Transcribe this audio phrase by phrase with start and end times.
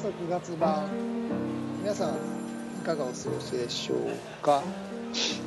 [0.00, 0.88] スト9月版。
[1.82, 2.16] 皆さんい
[2.84, 3.98] かがお過ごしでしょう
[4.42, 4.62] か？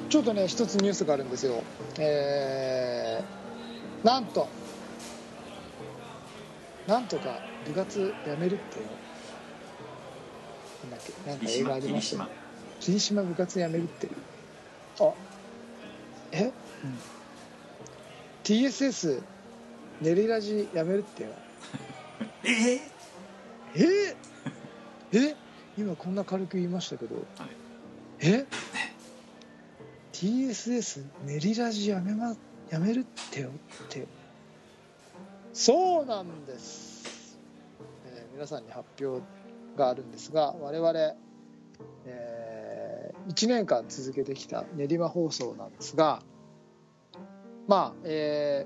[0.10, 1.64] ちょっとね一つニュースがあるんですよ。
[1.98, 4.48] えー、なんと。
[6.88, 8.86] なんとか部活やめるっていう。
[10.84, 11.30] なんだっけ？
[11.30, 12.30] なんか映画ありましたね
[12.80, 14.14] 霧島部活やめるっていう。
[15.00, 15.14] あ。
[16.32, 16.52] え、うん、
[18.44, 19.22] TSS
[20.02, 21.30] 練りラジやめるってよ
[22.44, 22.82] え え？
[23.76, 24.16] え？
[25.78, 27.26] 今こんな軽く言いましたけど、はい。
[28.20, 28.46] え
[30.14, 32.36] ？TSS 練りラジやめ,、ま、
[32.70, 33.52] やめるってよっ
[33.90, 34.08] て。
[35.54, 37.38] そうなんです、
[38.08, 39.24] えー皆さんに発表
[39.78, 40.92] があるんですが我々、
[42.06, 46.24] え1年間続けてきた練馬放送なんですが
[47.68, 48.66] まあえ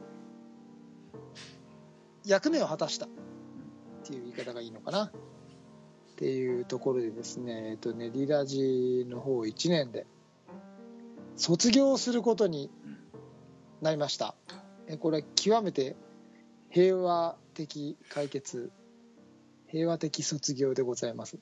[2.25, 3.09] ー役目を果たしたっ
[4.05, 5.11] ていう言い方がいいのかな
[6.17, 10.07] っていうところでですね、えっと、練りラジの方1年で
[11.35, 12.71] 卒業することに
[13.83, 14.33] なりました。
[14.99, 15.95] これは極めて
[16.71, 18.71] 平和的解決
[19.67, 21.37] 平和的卒業でございます。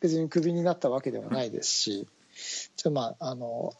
[0.00, 2.06] 別にクビになったわけではないですし
[2.76, 3.72] ちょまああの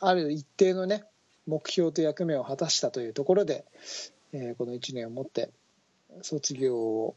[0.00, 1.04] ある一定のね
[1.46, 3.64] 目標と役目を果たしたというところで、
[4.32, 5.50] えーこの1年をもって
[6.22, 7.14] 卒業を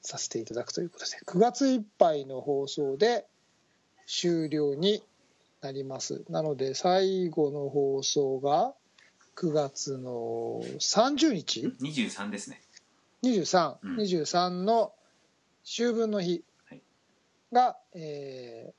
[0.00, 3.26] させていただくということで9月いっぱいの放送で
[4.06, 5.02] 終了に
[5.60, 6.24] なります。
[6.28, 8.74] なので最後の放送が
[9.36, 12.60] 9月の30日？23ですね。
[13.22, 13.96] 23、うん。
[13.96, 14.92] 23の
[15.64, 16.82] 秋分の日はい。
[17.52, 18.78] が、えー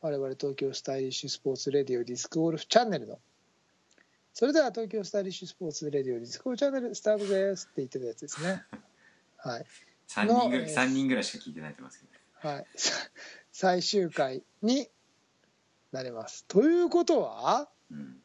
[0.00, 3.18] 我々東京スタイリッシュスポーツレディオディスクゴルフチャンネルの。
[4.32, 8.62] それでは東京スタイリッシュスポーツレディオディスクゴルフチャンネルスタートですって言ってたやつですね。
[9.38, 9.64] はい
[10.08, 12.06] 3人ぐらいのえー三人ぐらいしか聞いてないと思いますけ
[12.48, 12.92] どはい、さ
[13.52, 14.88] 最終回に
[15.90, 16.44] なります。
[16.46, 18.16] ということはうん。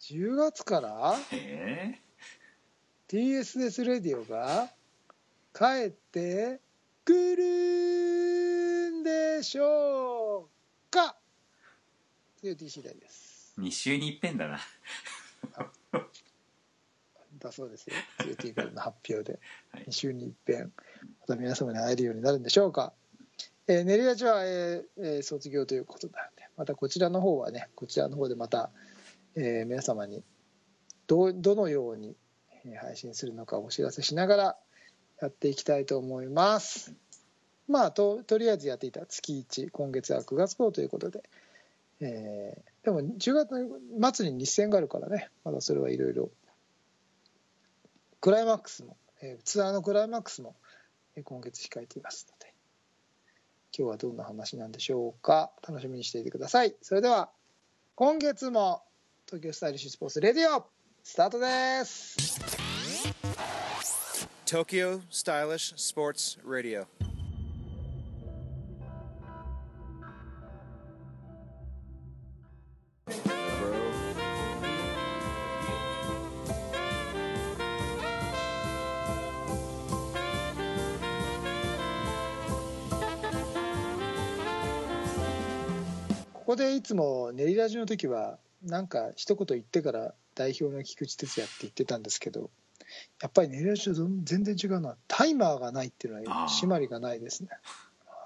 [0.00, 1.14] 10月から
[3.08, 4.70] TSS レディオが
[5.54, 6.60] 帰って
[7.04, 11.16] くるんでしょうか？
[12.40, 13.54] という T 次第です。
[13.58, 14.58] 2週に一遍だな
[17.38, 17.94] だそうですよ。
[18.18, 19.38] TT からの発表で
[19.72, 20.72] はい2週に一遍
[21.20, 22.92] また皆様に会えるようになるんでしょうか。
[23.66, 28.70] えー、練りラジは、えーえー卒業ということなのでまたこちらの方はねこちらの方でまた、
[29.34, 30.24] えー皆様に
[31.06, 32.16] どうどのように
[32.64, 34.58] えー配信するのかお知らせしながら
[35.20, 36.94] やっていきたいと思います。
[37.66, 41.22] まあととりあえずやっていた月1今月は9月号ということで、
[42.00, 43.50] えーでも10月
[43.98, 46.30] の末に日戦があるからねまだそれはいろいろ
[48.20, 50.56] クライマックスも、えーツアーのクライマックスも、
[51.16, 52.52] えー今月控えていますので
[53.76, 55.50] 今日はどんな話なんでしょうか？
[55.66, 56.74] 楽しみにしていてください。
[56.82, 57.30] それでは
[57.94, 58.82] 今月も
[59.26, 60.66] 東京スタイリッシュスポーツレディオ
[61.02, 62.40] スタートです。
[64.46, 66.84] Tokyo Stylish Sports Radio.
[66.84, 67.07] こ
[86.48, 92.48] こでいつも練りラジの時はなんか一言言ってから代表の菊池哲也って言ってたんですけど
[93.20, 93.92] やっぱり練りラジと
[94.24, 97.50] 全然違うのはタイマーがないっていうのは締まりがないですね、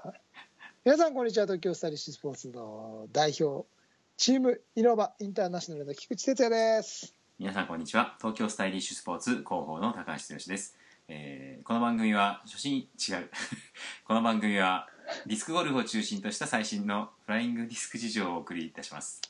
[0.04, 0.20] はい。
[0.84, 3.66] 皆さんこんにちは東京スタイリッシュスポーツの代表
[4.16, 7.16] チームイノバインターナショナルの菊池哲也です。
[7.40, 10.76] 皆さんこんにちは東京スタイリッシュスポーツ広報の高橋剛です、
[11.08, 13.30] えーこの番組は初心違う。
[14.06, 14.86] この番組は
[15.26, 19.20] ディスクゴルフを中心とした最新のフライングディスク事情をお送りいたします。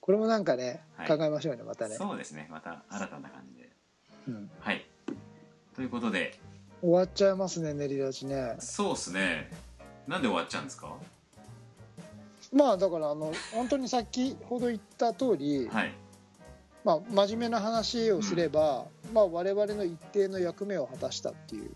[0.00, 1.08] これもなんかね、はい。
[1.08, 2.48] 考えましょうねまたね、そうですね。
[2.50, 3.70] また新たな感じで。
[4.28, 4.86] うん、はい。
[5.74, 6.38] ということで。
[6.80, 8.56] 終わっちゃいますね練りラジね。
[8.58, 9.50] そうっすね。
[10.08, 10.92] なんで終わっちゃうんですか？
[12.52, 15.94] まあだからあの本当に先ほど言った通り、はい
[16.84, 21.70] まあ、真面目な話をすれば、まあ、我々の一定の役目を果たしたっていう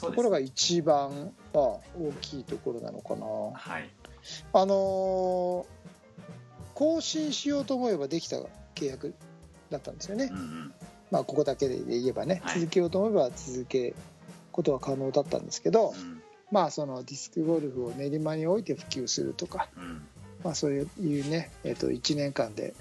[0.00, 1.64] ところが一番、まあ、
[1.98, 3.26] 大きいところなのかな。
[3.26, 3.90] はい。
[4.52, 5.84] あのー
[6.74, 8.36] 更新しようと思えばできた
[8.74, 9.14] 契約
[9.70, 10.28] だったんですよね。
[10.30, 10.38] うん。
[10.38, 10.74] うん。
[11.10, 12.60] まあ、ここだけで言えばね、はい。
[12.60, 13.94] 続けようと思えば続ける
[14.52, 16.22] ことは可能だったんですけど、うん。
[16.50, 20.02] まあ、そのディスクゴルフを練馬において普及するとか、うん。
[20.42, 22.74] まあ、そういうね、えっと1年間で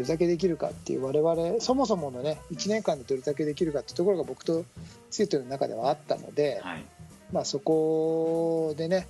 [0.00, 4.64] どれだけできるかっていう我々そもそものね1年間でどれだけできるかっていうところが僕と
[5.10, 6.84] ツイートの中ではあったので、はい。
[7.32, 9.06] まあ、そこでね、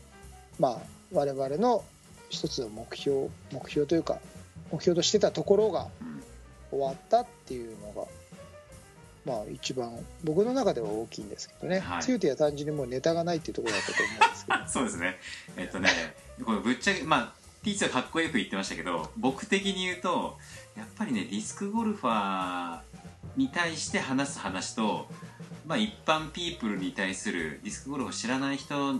[0.58, 0.78] まあ、
[1.12, 1.84] 我々の
[2.28, 4.18] 一つの目標目標というか
[4.72, 6.22] 目標としてたところがうん。
[6.70, 8.06] 終わったっていうのが、
[9.24, 12.02] まあ、一番僕の中では大きいんですけどね、はい。
[12.02, 14.58] 強いては単純にもうネタがないっていうところだったと思うんですけど。
[14.58, 15.16] あ そうですね。
[15.56, 15.88] えっとね
[16.44, 20.38] これぶっちゃけまあティーチはかっこよく言ってましたけど僕的に言うと
[20.76, 22.80] やっぱりねディスクゴルファー
[23.36, 25.06] に対して話す話と、
[25.66, 28.94] まあ、一般ピープルに対するディスクゴルフを知らない人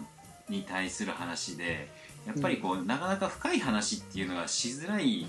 [0.49, 1.89] に対する話で
[2.27, 5.27] やっぱりこう、なかなか深い話っていうのがしづらい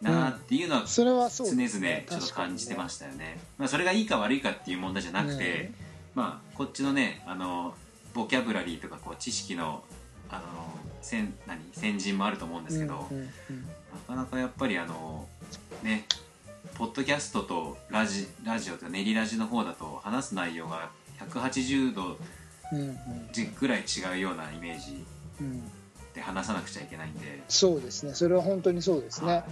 [0.00, 3.38] なっていうのは常々ちょっと感じてまししたよね。
[3.58, 5.70] まあ、それがいいか悪いかっていう問題じゃなくて、
[6.14, 7.74] まあこっちのねあの
[8.12, 9.84] ボキャブラリーとかこう知識の
[10.32, 10.42] あの
[11.00, 13.28] 先何先人もあると思うんですけど、うんうん
[14.08, 15.28] なかなかやっぱりあの
[15.82, 16.06] ね
[16.74, 20.90] ポッドキャストとラジラジオと練りラジの方だと話す内容が
[21.20, 22.16] 180度
[22.72, 22.96] うんうん。
[23.60, 25.04] ぐらい違うようなイメージ
[25.40, 25.62] うん。
[26.14, 28.14] で話さなくちゃいけないんで、そうですね。
[28.14, 29.44] それは本当にそうですね、はい。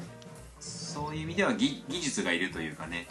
[0.60, 3.06] そういう意味では技技術がいるというかね。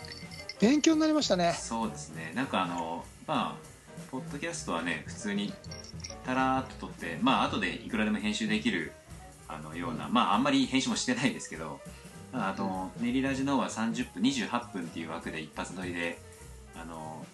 [0.59, 1.53] 勉強になりましたね。
[1.53, 2.31] そうですね。
[2.35, 3.68] なんかあのまあ
[4.11, 5.53] ポッドキャストはね普通に
[6.25, 8.91] たらーっと撮ってまあ後でいくらでも編集できる
[9.47, 11.79] あのようなまああんまり編集もしてないですけど、
[12.31, 16.19] まあ、あの練りラジの方は30分28分っていう枠で一発撮りで
[16.75, 17.25] あの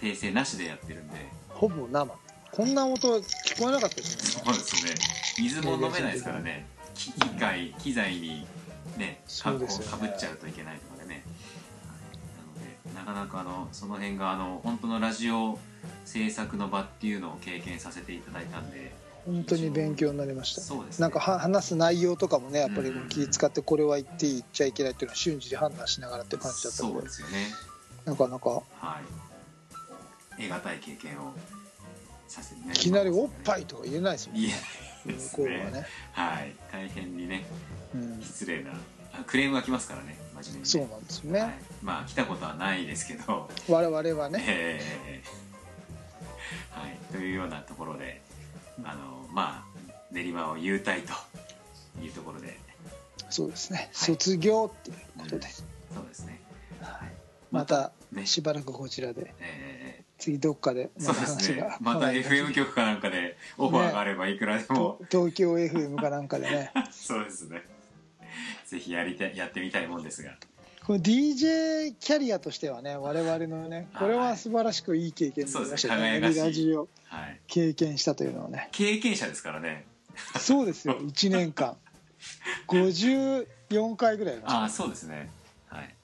[0.00, 1.14] 訂正なしでやってるんで。
[1.48, 2.14] ほぼ生。
[2.52, 4.94] こんな音聞こえなかったですそうですね。
[5.38, 6.66] 水も飲めないですからね。
[6.94, 8.46] 機機械機材に
[8.96, 9.90] ねかそうですよね。
[9.92, 11.22] かぶっちゃうといけないとかでね。
[12.94, 15.58] なのでなかなかあのその辺があの本当のラジオ
[16.04, 18.94] 制作の場っていうのを経験させていただいたんで。
[19.26, 21.02] 本当に勉強になりましたそうですね。
[21.02, 23.08] なんかは話す内容とかもねやっぱりうん。
[23.08, 27.48] 気使ってこれは言っていい言っちゃいけないっていうのは瞬時に判断しながらって感じだったそうのでですよね。
[28.04, 28.50] なかなか。
[28.50, 28.62] は
[30.38, 30.42] い。
[30.42, 31.34] 得難い経験を
[32.28, 32.72] させてね。
[32.72, 34.54] いきなりおっぱいとか言えないですもんいね。
[35.04, 35.70] 向こうはね。
[35.72, 36.54] ね、はい。
[36.70, 37.46] 大変にね
[37.94, 38.70] うん、失礼な
[39.12, 40.64] あクレームが来ますからね真面目にね。
[40.64, 43.48] そうなんですよね、はい、まあ来たことはないですけど。
[43.68, 44.44] 我々はね。
[44.46, 45.22] えーはい、
[47.16, 48.20] というようなところで
[48.84, 49.76] あのまあ
[50.12, 51.12] 練馬を優待と
[52.02, 52.58] いうところで。
[53.28, 53.88] そうですね、はい。
[53.92, 56.40] 卒業っていうことで、そうですね。
[56.80, 57.12] はい。
[57.50, 58.24] またね。
[58.24, 59.34] しばらくこちらで。
[59.40, 61.76] え次どっかでーそうですね。
[61.80, 66.72] また FM 局かなんかでオファーがあればいくらでも、と東京 FM かなんかでね。
[66.92, 67.62] そうですね。
[68.66, 70.36] ぜひやりたいやってみたいもんですが
[70.94, 76.20] DJ キャリアとしてはね我々のねこれは素晴らしくいい経験になりましたそうですね。
[76.20, 76.40] 輝かしい。
[76.40, 77.40] ラジオはい。
[77.46, 78.68] 経験したというのはね。
[78.72, 79.86] 経験者ですからね。
[80.38, 80.98] そうですよ。
[81.02, 81.76] 1年間。
[82.68, 85.28] 54回ぐらいああそうですね。
[85.68, 85.94] はい。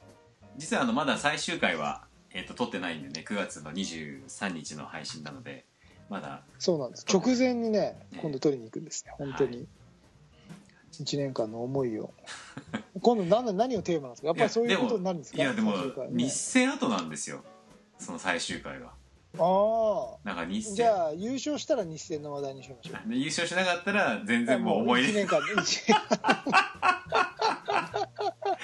[0.57, 5.65] 実はあのまだ最終回は、えー、と撮ってないんでね9月の23日の配信なので
[6.09, 6.43] まだ。
[6.59, 7.07] そうなんです。
[7.09, 9.13] 直前にねね今度取りに行くんですね。
[9.17, 9.67] 本当はに
[11.01, 12.13] 1年間の思いを。
[13.01, 14.29] 今度何何をテーマなんですか？
[14.29, 15.39] やっぱりそういうことになるんですか？
[15.43, 15.79] いやでもね。
[16.13, 17.43] 日戦後なんですよ。
[17.99, 18.93] その最終回は。
[19.39, 23.09] あなんか日あ戦じゃあ優勝したら日戦の話題にしましょう。
[23.09, 25.97] で優勝しなかったら全然もう思い1出 年間一年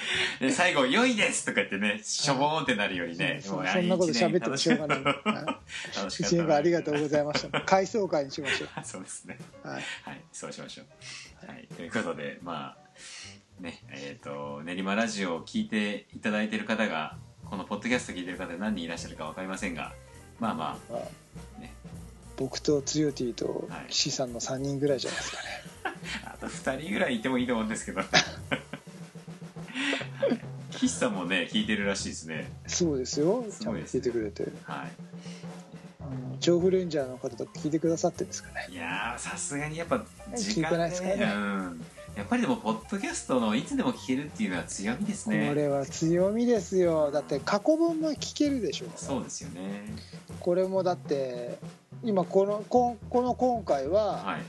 [0.39, 5.03] で最後「良いです!」とか言ってねしょぼーんってなるよりねそもうそんなこと喋ってもしょうがない。
[5.03, 7.61] 楽しか1った年間ありがとうごいざいました。
[7.61, 9.37] 回想会にしましょ そうですね。
[9.63, 10.21] う、はい、はい。
[10.31, 19.93] そうしましょう、はい、ということでまあねえっ、と練馬ラジオを聞いていただいている方がこのポッドキャスト聞いてる方で何人いらっしゃるか分かりませんが
[20.39, 21.09] まあままあ
[21.57, 21.73] あね。
[22.37, 23.85] 僕とつよティとはい。
[23.89, 25.63] 岸さんの3人ぐらいじゃないですかね。
[26.25, 27.99] あと2人ぐらいいてもいいと思うんですけど。
[27.99, 28.09] はい
[30.79, 34.91] 岸さんもね聞いてるらしいですねそうですよちゃんと聞いてくれてはい
[35.99, 39.99] あの調布レンジャーの方とか聞いてくださってるんですかねいやさすがにやっぱ
[40.37, 49.83] 時聞いてないですかねうん、やっぱりでもポッドキャストのいつでも聞けるっていうのは強みですねこれは強みですよだって過去文も聞けるでしょうそうですよね
[50.39, 51.59] これもだって
[52.05, 54.41] 今このここの今回は、はい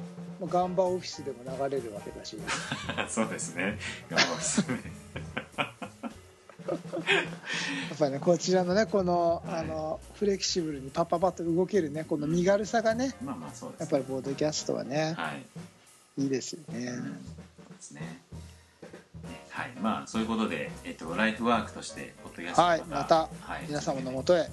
[0.46, 2.38] ガンバオフィスでも流れるわけだし
[3.08, 4.80] そうですね頑張りますね
[5.37, 5.42] や
[7.95, 9.61] っぱりねこちらのねこの,、はい。
[9.61, 15.33] あのフレキシブルにパッパッパッと動けるねこの身軽さがねまあまあそうですやっぱりポッドキャストはねは
[16.19, 16.87] い、いいですよね。
[16.87, 17.12] うん、そうで
[17.81, 18.00] すね。
[18.00, 19.71] ねはい。
[19.81, 23.64] まあそういうことで、えっと、ライフワークとしてポッドキャストをはいまたはい。
[23.69, 24.49] 皆様のもとへはい。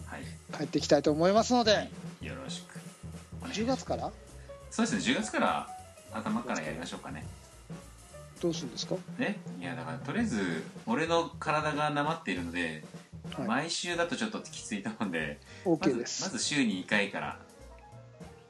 [0.58, 1.90] 帰っていきたいと思いますので、
[2.22, 2.80] よろしく
[3.42, 3.84] お願いし10ます。
[3.84, 4.12] 月から？
[4.72, 5.14] そうですね。
[5.16, 5.68] 10月から
[6.14, 7.26] 頭からやりましょうかね
[8.42, 12.84] どうするんですか、ねいやだからとりあえず俺の体がなまっているので、
[13.34, 17.40] はい、毎週だとちょっときついと思うんでま OK ずです、まず週に2回から。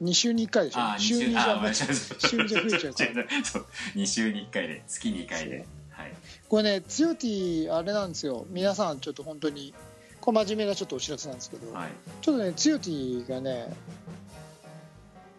[0.02, 0.80] 2週に1回でしょ？
[0.80, 3.44] ああ週2週2じゃんああ週週じゃ増えちゃうから。
[3.44, 3.66] そう
[3.96, 5.66] 2週に1回で月2回で。
[5.90, 6.12] はい。
[6.48, 8.46] これねつよティあれなんですよ。
[8.50, 9.74] 皆さんちょっと本当に
[10.20, 11.88] これ真面目なちょっとお知らせなんですけど、はい。
[12.20, 13.74] ちょっとねつよティがね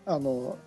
[0.05, 0.57] あの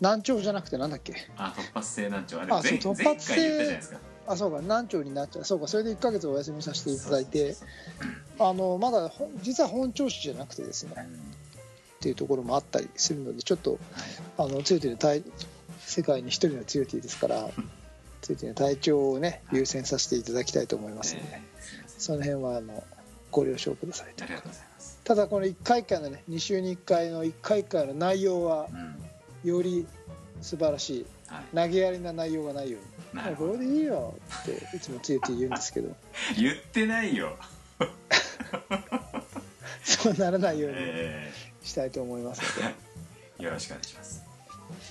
[0.00, 1.14] 難聴じゃなくてなんだっけ？
[1.36, 3.80] あ突発性難聴あれあ前そう突発性
[4.26, 5.44] あそうか難聴になっちゃう。
[5.44, 7.56] そうかそれで1ヶ月お休みさせていただいて。
[8.38, 9.10] あのまだ
[9.40, 10.92] 実は本調子じゃなくてですね。
[10.96, 11.10] そううん。
[11.10, 11.12] っ
[12.00, 13.80] ていうところもあったりするのでちょっとはい。
[14.38, 15.22] あのつよティの体
[15.80, 17.48] 世界に一人のつよティですから
[18.20, 21.40] つよティの体調をね優先させていただきたいと思いますので、えー
[21.98, 22.84] その辺はあの
[23.30, 24.12] ご了承ください。
[24.14, 25.00] とありがとうございます。
[25.02, 29.05] ただこの1回1回のね2週に1回の1回1回の内容はうん
[29.48, 29.86] より
[30.42, 31.44] 素晴らしいはい。
[31.54, 33.52] 投げやりな内容がないように「なるほど。
[33.52, 35.94] あこれでいいよ」っていつもつよティ言うんですけど。
[36.36, 37.36] 言ってないよ。
[39.82, 42.74] そうならないようにえしたいと思いますので。
[43.38, 44.22] ー よろしくお願いします。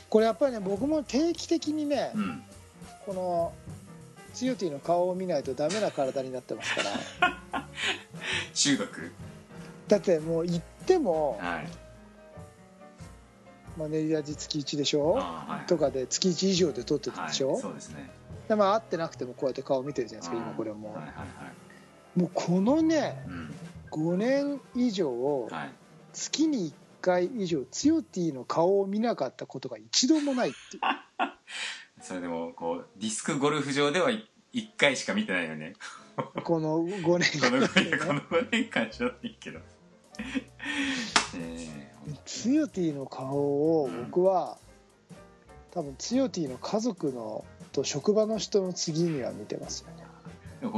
[0.09, 2.43] これやっぱりね僕も定期的にねうん。
[3.05, 3.53] この
[4.33, 6.81] つよティの顔を見ないとダメな体になってますか
[7.51, 7.67] ら。
[8.53, 9.11] 中毒？
[9.87, 11.84] だってもう行っても、はい
[13.77, 15.11] まあ、練り味月1でしょ？
[15.13, 15.67] はい。
[15.67, 18.09] とかで月1以上で撮ってたでしょ、はいそうですね。
[18.47, 21.23] でまあ会ってなくてもこうやって顔見てるじゃないですか今これも、はいはいは
[22.15, 22.19] い。
[22.19, 23.53] もうこのねうん。
[23.91, 25.71] 5年以上はい。
[26.13, 30.83] 月に1回以上つよティの顔を見なかったことが一度もないっていう。
[32.01, 34.21] それでもこうディスクゴルフ場では1
[34.77, 35.73] 回しか見てないよね。
[36.43, 39.59] この5年間5 年この5年間じゃないけど。
[41.37, 41.54] え
[42.25, 44.57] つよティの顔を僕は
[45.71, 50.05] 多分つよティの家族のと職場の人の次には見てますよね。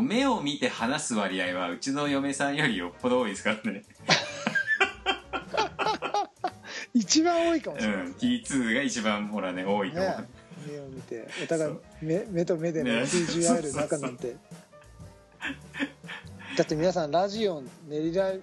[0.02, 3.84] 目を見て話す割合はうちの嫁さんよりよっぽど多いですからね。
[6.94, 8.08] 一番多いかもうしれない。
[8.08, 10.28] ん T2 が一番ほらね多いと思う、ね
[10.68, 11.28] 目を見て。
[11.44, 13.08] お互い目目と目でねね。
[13.08, 14.36] 通じ合える仲なんて
[16.58, 18.34] だって皆さんラジオン練りラ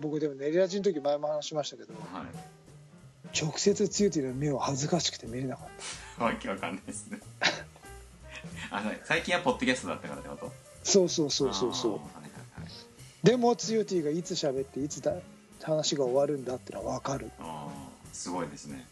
[0.00, 3.38] 僕でも練りラジの時前も話しましたけどはい。
[3.38, 5.68] 直接つゆてるの目を恥ずかしくて見れなかっ
[6.16, 6.24] た。
[6.24, 7.18] わけわかんないですね。
[8.70, 10.52] あそう最近はポッドキャストだったからってこと？
[10.84, 13.26] そうそうそうそうそう。
[13.26, 15.14] でもつゆてぃがいつ喋っていつだ
[15.60, 17.30] 話が終わるんだってのは分かる。
[17.40, 18.86] あーすごいですね。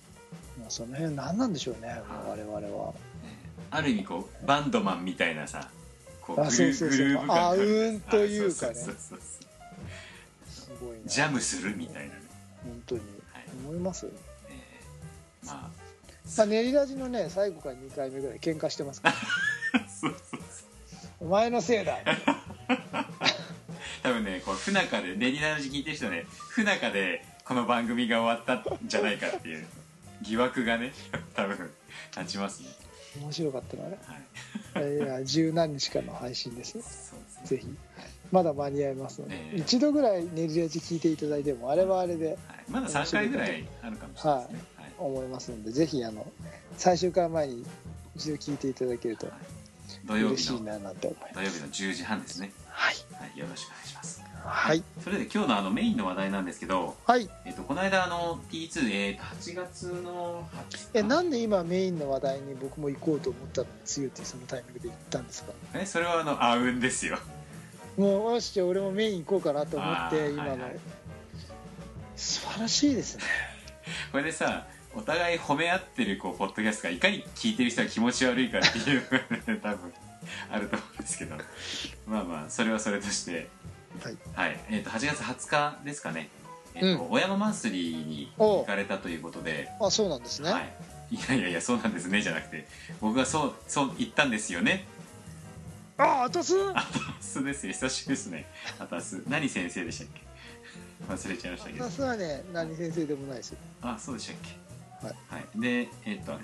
[0.69, 2.61] その辺何なんでしょうね我々は。
[2.93, 2.99] ね。
[3.71, 5.71] ある意味こうバンドマンみたいなさ
[6.27, 7.57] こうそうそうグルーヴ感があう
[7.93, 8.75] んというかね。
[8.75, 8.91] す
[10.81, 11.05] ごいな。
[11.05, 12.23] ジャムするみたいなね、
[12.63, 13.01] 本当に。
[13.33, 13.45] はい。
[13.67, 14.07] 思います？
[14.07, 15.55] えーまあ
[16.37, 19.81] まあ練りラジのね最後から2回目ぐらい喧嘩してますから。
[19.87, 21.21] そうそうそう。
[21.21, 21.99] お前のせいだ。
[24.03, 29.67] 多分ねこう不仲で練りラジ聞いてる人ね不仲でこの番組が終わったんじゃないかっていう
[30.23, 30.93] 疑惑がね
[31.35, 31.71] 多分
[32.17, 32.69] 立ちますね
[33.21, 33.99] 面白かったなね。
[34.75, 34.95] はい。
[34.97, 36.89] いや十何日間の配信ですよね。
[37.45, 37.67] ぜひ。
[38.33, 39.57] まだ間に合いますので、ええ。
[39.59, 42.29] 一度ぐらい練りラジ聞いていただいてもあれはあれで。
[42.29, 42.37] はい、
[42.69, 44.93] まだ3回ぐらいあるかもしれないですね、はい。
[44.99, 46.27] 思いますのでぜひあの
[46.77, 47.65] 最終回前に
[48.17, 49.29] 一度聞いていただけると
[50.07, 51.35] 土曜嬉しいななんて思います。
[51.35, 52.95] 土曜日の10時半ですね、はい。
[53.13, 54.83] はい、よろしくお願いしますはい。
[55.03, 57.29] それで今日のあのメインの話題なんですけど、はい。
[57.47, 63.67] えっとこの間あの T2、えー、と8月の20えなんで今メインの話題に僕も行こうと思ったの？
[63.69, 65.53] に強いってそのタイミングで行ったんですか？
[65.75, 67.19] えそれはあのあうんですよ。
[67.97, 70.77] もうよし俺もメイン行こうかなと思って今の、はいはい。
[72.17, 73.25] 素晴らしいですね。
[74.13, 79.19] これでさお互い褒め合ってるこうポッドキャストがいかに聞いてる人が気持ち悪いかっていうのが
[79.55, 79.93] ね多分
[80.51, 81.37] あると思うんですけど。
[82.07, 83.49] まあまあそれはそれとして
[84.03, 84.17] はい。
[84.35, 85.49] はい、えー、と8月20
[85.79, 86.29] 日ですかね、
[86.75, 90.75] えーとう小山マンスリーに行かれたということで、あそうなんですね、はい、
[91.15, 92.67] いやいやいやそうなんですねじゃなくて。
[93.01, 94.87] 僕がそうそう言ったんですよね。
[95.97, 96.55] ああたす？
[96.75, 97.73] あたすですよ。
[97.73, 98.47] 久しぶりですね。
[98.81, 99.23] あたす。
[99.29, 100.23] 何先生でしたっけ？
[101.09, 101.85] 忘れちゃいましたけど。
[101.85, 103.51] たすはね何先生でもないです。
[103.51, 105.07] よあそうでしたっけ？
[105.07, 106.43] はい、はい、でえっ、とあれ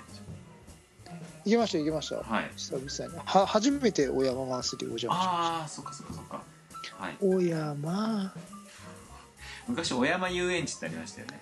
[1.43, 2.51] 行きました行きましたはい。
[2.55, 3.19] 久々に。
[3.25, 6.41] は初めて小山マンスリーお邪魔しましああそっかそっかそっか
[6.97, 7.13] はい。
[7.13, 8.33] た小山。
[9.67, 11.41] 昔小山遊園地ってありましたよね。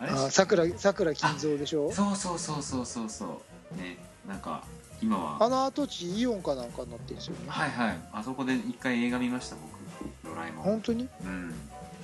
[0.00, 1.92] あさくらさくら金蔵でしょ？
[1.92, 3.42] そうそうそうそうそうそ
[3.74, 3.76] う。
[3.76, 3.98] ね。
[4.26, 4.64] なんか
[5.02, 5.44] 今は。
[5.44, 7.40] あの跡地イオンかなんかになってるんですよね。
[7.48, 7.98] はいはい。
[8.12, 10.30] あそこで一回映画見ました僕。
[10.34, 10.64] ドラえもん。
[10.64, 11.08] 本当に？
[11.22, 11.54] うん。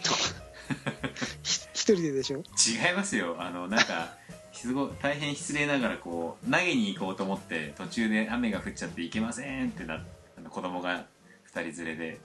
[1.43, 2.39] ひ一人ででしょ？
[2.39, 3.37] 違いますよ。
[3.39, 4.15] あのなんか
[4.53, 10.03] すごい大変失礼ながらこう投げに行こうと思って途中で雨が降っちゃって行けませんってな
[10.51, 11.07] 子供が
[11.55, 12.21] 2人連れで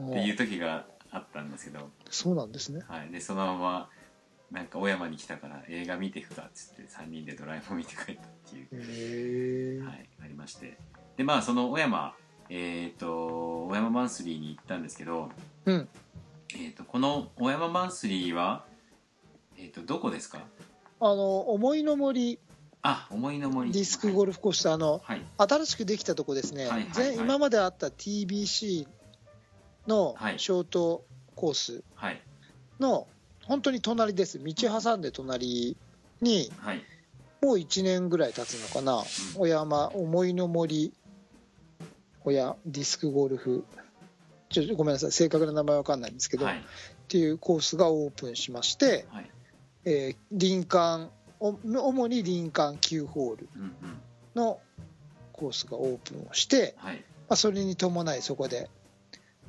[0.00, 2.82] っていう時があったんですけど、そうなんですね。
[2.88, 3.90] はい、でそのまま
[4.50, 9.84] なんか小山に来たから映画見てくかっつって3人でドラえもん見て帰ったっていう。
[9.84, 10.78] はい、ありまして。
[11.16, 12.14] でまあその小山
[12.50, 15.30] えっ、と小山マンスリーに行ったんですけど、
[15.66, 15.88] うん。
[16.54, 18.64] えー、とこの小山マンスリーは、
[19.58, 20.40] えー、とどこですか？
[21.00, 22.38] あの思いの森。
[22.82, 23.70] あ思いの森。
[23.72, 25.22] ディスクゴルフコースターのはい。
[25.36, 27.16] 新しくできたとこですね、はいはいはい。
[27.16, 28.86] 前今まであった TBC
[29.88, 30.38] のはい。
[30.38, 31.04] ショート
[31.34, 32.20] コースはい。
[32.78, 33.08] の
[33.46, 34.38] 本当に隣です。
[34.42, 35.76] 道挟んで隣
[36.20, 36.82] にはい。
[37.40, 39.02] もう1年ぐらい経つのかな、
[39.36, 40.92] 小山思いの森
[42.24, 43.64] 親ディスクゴルフ。
[44.50, 45.12] ちょっとごめんなさい。
[45.12, 46.58] 正確な名前わかんないんですけど、はい。
[46.58, 46.60] っ
[47.08, 49.30] ていうコースがオープンしまして、はい。
[49.84, 53.48] えー林間お主に林間9ホール
[54.34, 54.58] の
[55.32, 56.96] コースがオープンをして、はい。
[56.96, 58.68] まあ、それに伴いそこで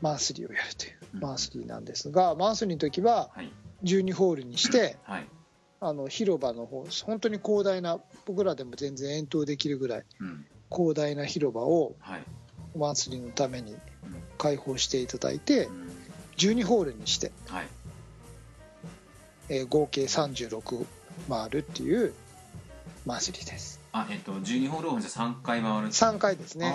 [0.01, 1.19] マンスリーをやるといううん。
[1.21, 3.51] マンスリーなんですが、マンスリーの時ははい。
[3.83, 5.27] 12ホールにしてはい。
[5.81, 10.45] あの広場の方本当に広大な僕らでも全然遠投できるぐらいうん。
[10.71, 12.23] 広大な広場をはい。
[12.77, 13.79] マンスリーのためにうん。
[14.37, 15.89] 開放していただいてうん。
[16.37, 17.67] 12ホールにして、はい。
[19.49, 20.85] えー合計36
[21.27, 22.13] 回るっていう
[23.05, 23.79] マンスリーです。
[23.91, 26.67] あえっ、と12ホールをじゃあ3回回る3回ですね。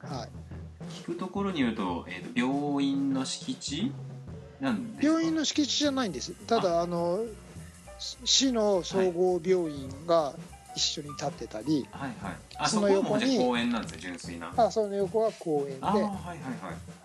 [0.00, 0.41] はい
[0.92, 3.92] 聞くところによると,、えー、と病院の敷地
[4.60, 5.12] なんですか？
[5.12, 6.32] 病院の敷地じゃないんです。
[6.46, 6.86] ただあ。
[6.86, 7.24] の
[8.24, 10.34] 市の総合病院が
[10.74, 12.34] 一緒に立ってたり、はいはい。
[12.56, 14.52] あそそこもの横に公園なんですね純粋な。
[14.56, 16.18] あその横は公園で、はいはいはい。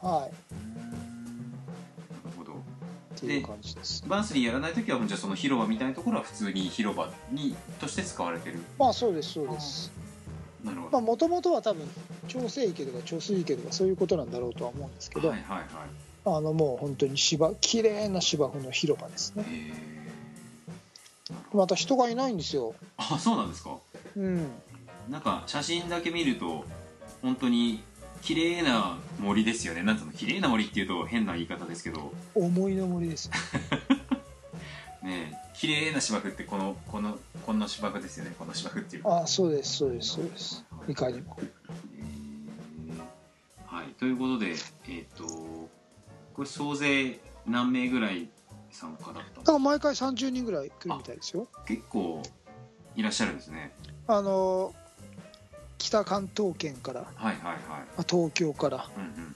[0.01, 0.75] はい、うーん
[1.53, 2.53] なるほど。
[2.53, 2.55] っ
[3.19, 4.03] ていう感じです。
[4.07, 8.57] バンスリーやらない時はじゃあその広場みたいなところは普通に広場にとして使われてる？
[8.79, 9.91] まあそうですそうです
[10.63, 11.87] もともとは多分
[12.27, 15.57] 調整池とか貯水池とかそういうことなんだろうとは思うんですけど、はいはい。
[15.59, 15.67] はい
[16.25, 19.45] あのもう本当に芝綺麗な芝生の広場ですね。
[21.53, 22.75] また人がいないんですよ。
[22.97, 23.77] あそうなんですか？
[24.17, 24.51] うん。
[25.09, 26.65] なんか写真だけ見ると
[27.21, 27.81] 本当に
[28.21, 29.83] 綺麗な森ですよね。
[29.83, 32.11] なんつうの綺麗な森っていうと変な言い方ですけど。
[32.35, 33.35] 思いの森ですね
[35.05, 38.35] え綺麗な芝生ってこのこのこの芝生ですよね。
[38.37, 39.03] この芝生っていう。
[39.07, 40.63] あそうですそうですそうです。
[40.87, 41.37] いかにも。
[41.39, 43.87] えーはい。
[43.99, 44.53] ということで
[44.87, 45.69] えっ、とこ
[46.43, 48.29] れ総勢何名ぐらい
[48.71, 49.39] 参加だったんですか？
[49.39, 51.47] だから毎回30人ぐらい来るみたいですよ。
[51.67, 52.21] 結構
[52.95, 53.73] いらっしゃるんですね。
[54.07, 54.73] あの
[55.79, 57.59] 北関東圏から、まはいはいはい。
[57.97, 59.35] あ、東京から、うんうんうん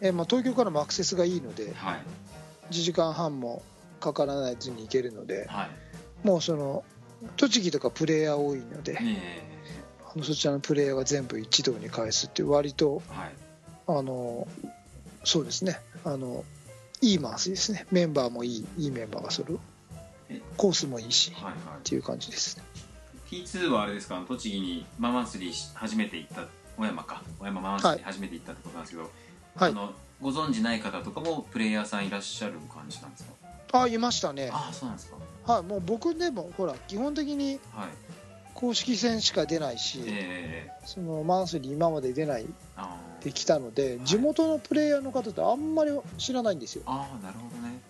[0.00, 2.00] えまあ、東京からもアクセスがいいのでうんはい。
[2.70, 3.62] 1時間半も
[4.02, 5.64] かからないずに行けるのでは
[6.24, 6.26] い。
[6.26, 6.84] もうその
[7.36, 9.42] 栃木とかプレイヤー多いので、え
[10.14, 13.32] あのそちらのプレイヤーが全部一堂に返すっていう割とー、はい。
[13.86, 14.46] あの
[15.24, 15.78] そうですね。
[16.04, 16.44] あの
[17.00, 17.86] いいマースですね。
[17.90, 19.54] メンバーもいいいいメンバーがそれ
[20.30, 20.40] え。
[20.56, 21.54] コースもいいしっはいはい。
[21.88, 22.64] ていう感じですね。
[23.30, 24.22] T2 はあれですか？
[24.28, 27.22] 栃木にマンマンスリーし初めて行った小山か。
[27.38, 29.10] 小山マンマンスリー初めて行ったってことなんですけど、
[29.56, 29.70] はい。
[29.70, 33.32] あのご存知ない方とかもプレイヤーさんいらっしゃる感じなんですか？
[33.72, 34.50] あいましたね。
[34.52, 35.16] ああそうなんですか。
[35.52, 37.88] はいもう僕でもほら基本的にはい。
[38.54, 43.24] 公式戦しか出ないし、ええそのマンスリー今まで出ないあー。
[43.24, 44.00] できたので、い。
[44.04, 46.82] 地元のプレイヤーの方ってあんまり知らないんですよ。
[46.86, 47.80] あーなるほどね。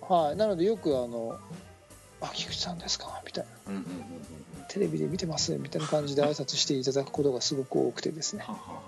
[0.00, 1.36] はいなのでよくあの
[2.22, 3.72] 「あ菊池さんですか」みたいな。
[3.72, 4.02] うんうんうんうん
[4.68, 8.44] 「テレビで見てます」みたいな感じで 挨拶していただくことがすごく多くてですね。
[8.46, 8.82] はははは。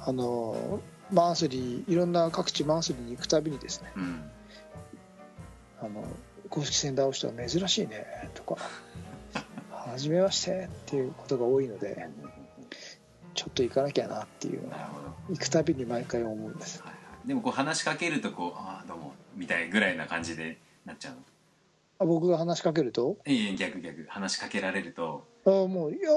[0.00, 0.80] あの
[1.12, 4.30] マンスリーいろんな各地マンスリーに行くたびにですねうん
[5.80, 6.04] あの
[6.50, 8.56] 公式戦で会う人は珍しいねとか
[9.92, 12.08] 初めましてっていうことが多いので
[13.34, 14.62] ちょっと行かなきゃなっていう
[15.30, 16.80] 行くたびに毎回思うんです。
[16.82, 21.18] はいはいでもこう話しかけるとこう「ああどうも」みたいぐらいな感じでなっちゃうの？
[21.98, 23.18] あ僕が話しかけると？
[23.26, 24.06] いえ逆逆。
[24.08, 25.26] 話しかけられると。
[25.44, 26.10] あもういや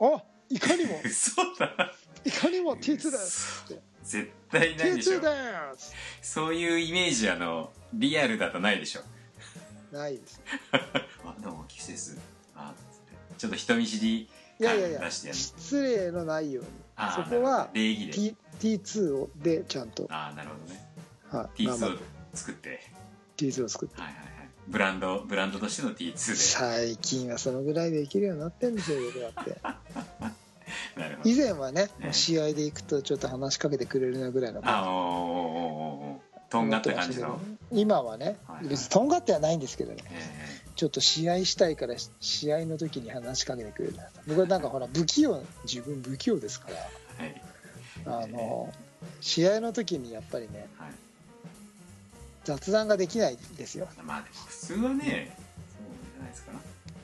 [0.00, 1.00] あいかにも。
[1.06, 1.94] 嘘だ。
[2.24, 3.80] いかにも T2 ですって。
[4.02, 5.18] 絶対ないでしょ。
[5.20, 5.94] T2 です。
[6.20, 9.00] そういうイメージあのリアルだとないでしょ。
[9.92, 10.40] ないです。
[11.24, 12.18] あどうもキスです
[12.54, 12.72] あ
[13.38, 14.28] ちょっと人見知り
[14.60, 16.70] いやいやいや感出してやる失礼のないように。
[17.14, 18.12] そこは礼儀で。
[18.12, 20.88] T T2 をでちゃんと、ああなるほどね。
[21.30, 21.90] はい、まあ T2 まあ。
[21.90, 21.98] を
[22.34, 22.80] 作って、
[23.36, 24.00] T2 を作って。
[24.00, 24.30] はいはいはい。
[24.68, 29.56] ブランドブランドとしての T2 最近はそのぐらいでいけるようになってんですよ僕だって。
[31.24, 32.12] 以前はねね。
[32.12, 36.09] 試合で行くとちょっと話しかけてくれるなぐらいのあおーおーおーおー
[36.50, 37.40] とんがった感じの、
[37.72, 38.68] 今はねはいはい。
[38.68, 40.02] 別にとんがってはないんですけどね。
[40.10, 43.94] えちょっと試合したいから試合の時に話しかけてくれる
[44.26, 46.76] 僕はなんかほら不器用自分不器用ですから。
[48.06, 48.24] ーはい。
[48.24, 48.72] あの
[49.20, 50.90] 試合の時にやっぱりねはい。
[52.44, 53.88] 雑談ができないんですよ。
[54.02, 55.36] まあ普通はね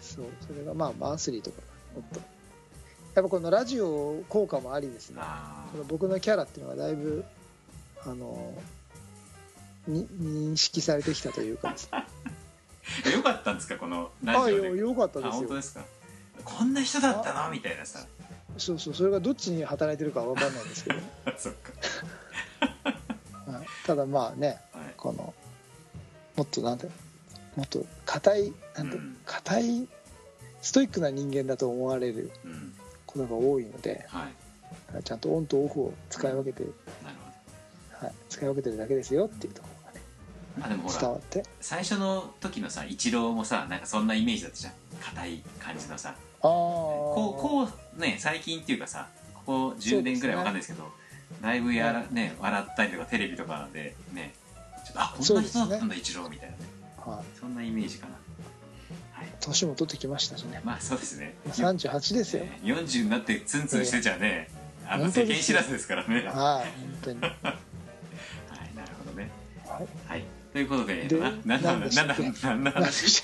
[0.01, 1.61] そうそれがまあマンスリーとか
[1.95, 2.21] もっと。
[3.15, 5.17] やっぱこのラジオ効果もありですね。
[5.21, 7.25] あこの僕のキャラっていうのがだいぶ
[8.05, 8.55] あの
[9.87, 11.75] に認識されてきたというか
[13.13, 13.77] よかったんですか？
[13.77, 14.69] このあラジオで。
[14.69, 15.39] よよかったあですよ。
[15.41, 15.85] 本当ですか？
[16.45, 17.51] こんな人だったの？
[17.51, 18.07] みたいなさ。
[18.59, 21.01] そうそうそれがどっちに働いてるかわかんないんですけど、
[21.37, 21.73] そっか。
[23.53, 23.67] はい。
[23.87, 24.95] ただまあねはい。
[24.97, 25.35] この
[26.37, 26.89] もっとなんて
[27.55, 29.17] もっと硬いなんてうん。
[29.27, 29.89] 硬い
[30.63, 32.75] ストイックな人間だと思われるうん。
[33.07, 35.03] ことが多いのではい。
[35.05, 36.63] ちゃんとオンとオフを使い分けて、
[37.93, 39.76] はい、使い分けてるだけですよっていうところ
[40.61, 41.43] あでもほら伝わって。
[41.61, 44.73] 最初の時のさイチローもさなんかそんなイメージだったじゃん。
[45.01, 46.15] 硬い感じのさ。
[46.43, 50.89] ああこうこうね最近っていうかさここ10年ぐらいわかんないですけど
[51.43, 54.35] だいぶやら、ね、笑ったりとかテレビとかでね
[54.85, 56.63] ちょっとあこんな人だったんだ、イチローみたいなね。
[56.99, 58.15] はい、そんなイメージかな。
[59.13, 59.33] はい。
[59.41, 60.61] 年も取ってきましたしね。
[60.65, 61.35] まあそうですね。
[61.49, 62.45] 38ですよ。
[62.45, 64.49] ね40になってツンツンしてちゃね、
[64.89, 66.23] あの世間知らずですからね。
[66.27, 66.71] ははい本
[67.03, 67.35] 当に、 いなる
[69.05, 69.31] ほどね。
[69.67, 70.25] はい、はい
[70.57, 73.23] ということででな何の何でしたっけ何の話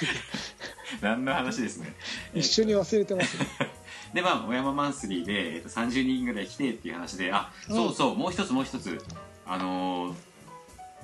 [1.01, 1.95] 何の話ですね。
[2.35, 3.47] け一緒に忘れてますね。
[4.12, 9.03] でまあ小山マンスリーで、えっと、30人ぐらい来てっていう話であそうそう、もう一つもう一つ。
[9.47, 10.14] あのー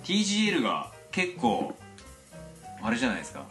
[0.05, 1.75] TGL が結構
[2.83, 3.47] あれじゃないですか。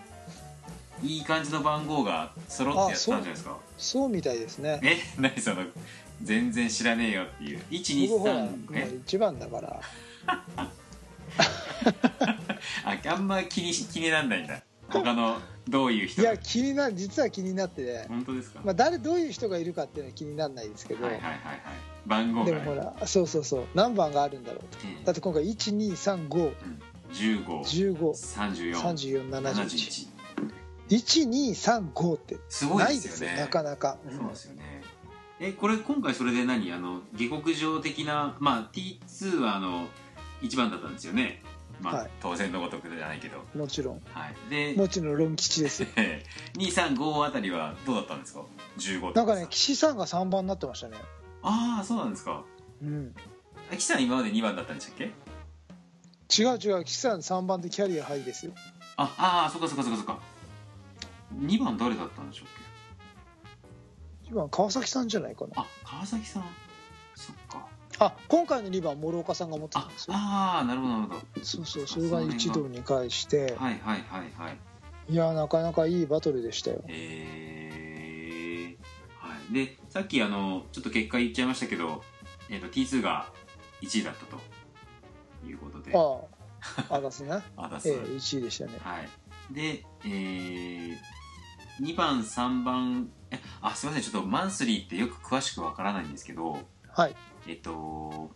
[1.01, 3.57] いい感じの番号が揃ってやってたんじゃないですか。
[3.75, 4.79] そうみたいですね。
[4.83, 5.63] え何その
[6.21, 7.61] 全然知らねえよっていう。
[8.07, 9.81] 僕ほら123今え一番だから
[13.07, 14.61] ああんま気に気になんないんだ。
[14.89, 16.29] 他のどういう人が。
[16.29, 21.41] いや気にな実は気になってね、本当ですか、まあ、誰どういう人がいるかっていうのは気にならないですけど、はいはいはいはい。
[22.05, 23.65] 番号でもほらそうそうそう。
[23.75, 24.79] 何番があるんだろうと。
[24.85, 26.53] ええだって今回1235153471
[27.11, 30.07] 153471
[30.89, 33.03] 1235ってすごいないでよね。
[33.03, 34.81] ですすよなかなか、そうですよね。
[35.39, 36.71] えこれ今回それで何？
[36.71, 39.85] あの下克上的なまあ T2 はあの
[40.41, 41.43] 1番だったんですよね
[41.81, 42.09] まあ、はい。
[42.21, 43.43] 当然のごとくじゃないけど。
[43.55, 44.01] もちろん。
[44.11, 44.35] はい。
[44.49, 45.89] でもちろん論吉ですよ。
[46.57, 48.41] 235あたりはどうだったんですか
[48.77, 50.97] ？15となんかねさ岸さんが3番になってましたね。
[51.43, 52.43] ああそうなんですか。
[52.81, 53.13] うん。
[53.71, 55.05] あ岸さん今まで2番だったんでしたっけ？
[56.41, 56.83] 違う違う。
[56.83, 58.51] 岸さん3番でキャリアハイですよ。
[58.97, 60.19] ああーそっかそっかそっかそっか。
[61.35, 62.49] 2番誰だったんでしょうっ
[64.25, 65.61] け？1番川崎さんじゃないかな。
[65.61, 66.43] あ川崎さん
[67.99, 70.13] あ今回の2番諸岡さんが持ってたあんですよ。
[70.15, 73.47] あーなるほどなるほそうそうそれが一堂に会して。
[73.47, 73.71] どは。
[73.71, 74.57] いはいはいはい。
[75.09, 76.83] いやなかなかいいバトルでしたよ。
[76.87, 79.27] えー。
[79.27, 82.03] はい、でさっきあのちょっと結果言っちゃいましたけど、
[82.49, 83.27] えー、と T2 が
[83.81, 84.37] 1位だったと
[85.47, 85.91] いうことで。
[85.95, 86.19] あ
[86.89, 87.39] ああだすね。
[87.55, 88.73] あだす、ええ1位でしたね。
[88.79, 89.09] はい。
[89.53, 90.97] でえー、
[91.81, 96.59] 2番3番えあすいませんちょっとマンスリーってよく詳しくわからないんですけど
[96.97, 97.15] はい。
[97.47, 98.31] えっ、と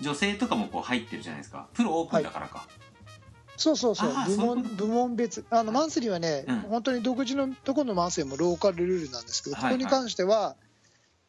[0.00, 1.68] 女性とかもこう入ってるじゃないですか。
[1.72, 2.66] プロオープンだからか、
[3.56, 4.10] そうそうそう。
[4.10, 5.44] 部あーそういう門部門別。
[5.50, 6.60] あのマンスリーはね、うん。
[6.62, 9.72] 本当に独自のところのマンスリーもローカルルールなんですけど、はいはい。
[9.74, 10.56] ここに関しては、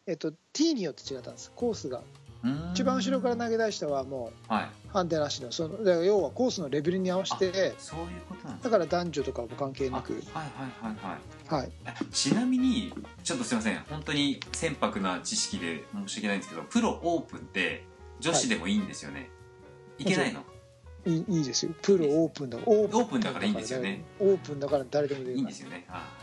[0.08, 1.52] えっと、T によって違ったんです。
[1.56, 2.02] コースが。
[2.44, 2.72] うーん。
[2.72, 10.44] 一番後ろから投げ出したはもはい、うハンデなしのその要はコースのレベルに合わせてそういうことなんですだから男女とかも関係あはいなくはいは
[10.92, 11.62] いはい。
[11.62, 11.72] はい。
[12.12, 13.84] ちなみにちょっとすいません。
[13.90, 17.86] 本当に船舶な知識で申し訳ないんですけどプロオープンって
[18.20, 19.30] 女子でもいいんですよね、
[19.98, 20.44] い、けないの？
[21.06, 21.74] いいいいですよ。
[21.82, 22.72] プロオープンだから。
[22.72, 24.06] オオープンだからいいんですよね。
[24.20, 25.86] オープンだから誰でもできますいいんですよね。
[25.90, 25.96] あー。
[25.96, 26.23] はいはい、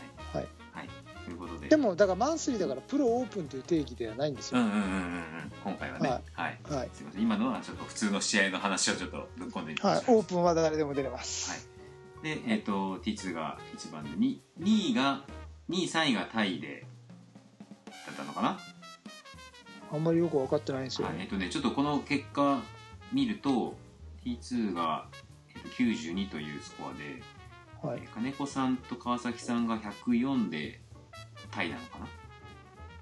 [1.31, 1.69] い、うことで。
[1.69, 5.51] でもだからマンスリーだからプロオープンという定義ではないんですよ、うんうんうんうんうん。
[5.63, 6.09] 今回はね。
[6.09, 6.59] は、はい。
[6.69, 6.89] はい。
[6.93, 7.21] すいません。
[7.21, 11.69] 今のはちょっと普通の試合の話をちょっとぶっ込んでみはいまし、た、オープンは誰でも出れます、
[12.23, 15.23] でえっ、と T2 が1番で 2, 2位が
[15.69, 16.85] 2位3位がタイで
[17.87, 18.59] だったのかな？
[19.91, 21.07] あんまりよく分かってないんですよ。
[21.07, 22.61] はい、えねっとねちょっとこの結果
[23.11, 23.75] 見ると
[24.25, 25.07] T2 が、
[25.55, 27.21] えっと、92というスコアで、
[27.81, 28.01] はい。
[28.03, 30.81] えー金子さんと川崎さんが104で
[31.51, 32.09] タイなのかな、っ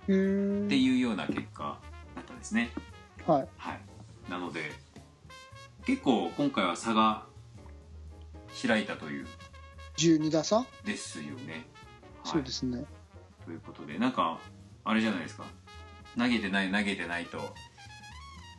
[0.07, 1.79] ていうような結果
[2.15, 2.71] だったんですね。
[3.25, 3.47] はい。
[3.57, 3.79] はい。
[4.29, 4.71] なので
[5.85, 7.25] 結構今回は差が
[8.67, 9.27] 開いたという。
[9.97, 11.65] 12打差、ですよね、
[12.23, 12.85] はい、そうですね。
[13.45, 14.39] ということでなんか
[14.85, 15.45] あれじゃないですか。
[16.17, 17.53] 投げてない投げてないと。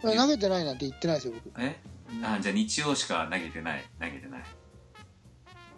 [0.03, 1.61] 投げてないなんて言ってないですよ僕。
[1.61, 1.81] え？
[2.25, 3.85] あじゃあ日曜しか投げてない。
[4.01, 4.45] 投げてない。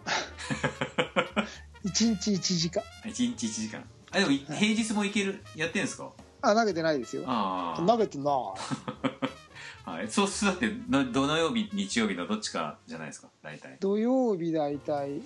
[1.85, 2.83] 1日1時間。
[3.05, 5.43] 1日1時間あでもい平日もいける？
[5.55, 6.11] やってんすか？
[6.41, 7.23] あ投げてないですよ。
[7.25, 8.31] ああ投げてな
[9.85, 13.27] はい、そうすだっての土曜日日曜日のどっちかじゃないですか？
[13.41, 13.77] 大体。
[13.81, 15.21] 土曜日大体1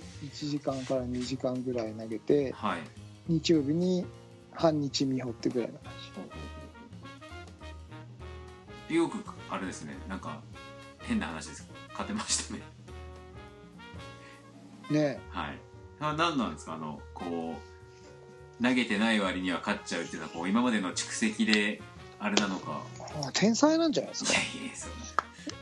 [0.50, 2.80] 時間から2時間ぐらい投げてはい。
[3.28, 4.06] 日曜日に
[4.54, 5.92] 半日見張ってぐらいの感
[8.96, 9.18] よく
[9.50, 9.98] あれですね。
[10.08, 10.42] なんか
[11.00, 11.68] 変な話です。
[11.68, 12.62] けど勝てましたね。
[14.90, 15.20] じね。
[15.30, 15.60] はい。
[16.00, 16.74] あ何なんですか？
[16.76, 17.77] あのこう
[18.62, 21.82] 投げてない割には勝っちゃうっていうのはこう今までの蓄積で
[22.20, 22.82] あれなのか。
[23.24, 24.32] あ天才なんじゃないですか？
[24.34, 24.92] いやいやそう。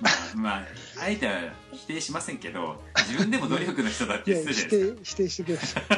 [0.01, 0.65] まあ、まあ、
[1.03, 1.33] あえては
[1.73, 5.97] 否定しませんけど自分でも努力の人だって言ってたじゃないです 否定否定してくださ いか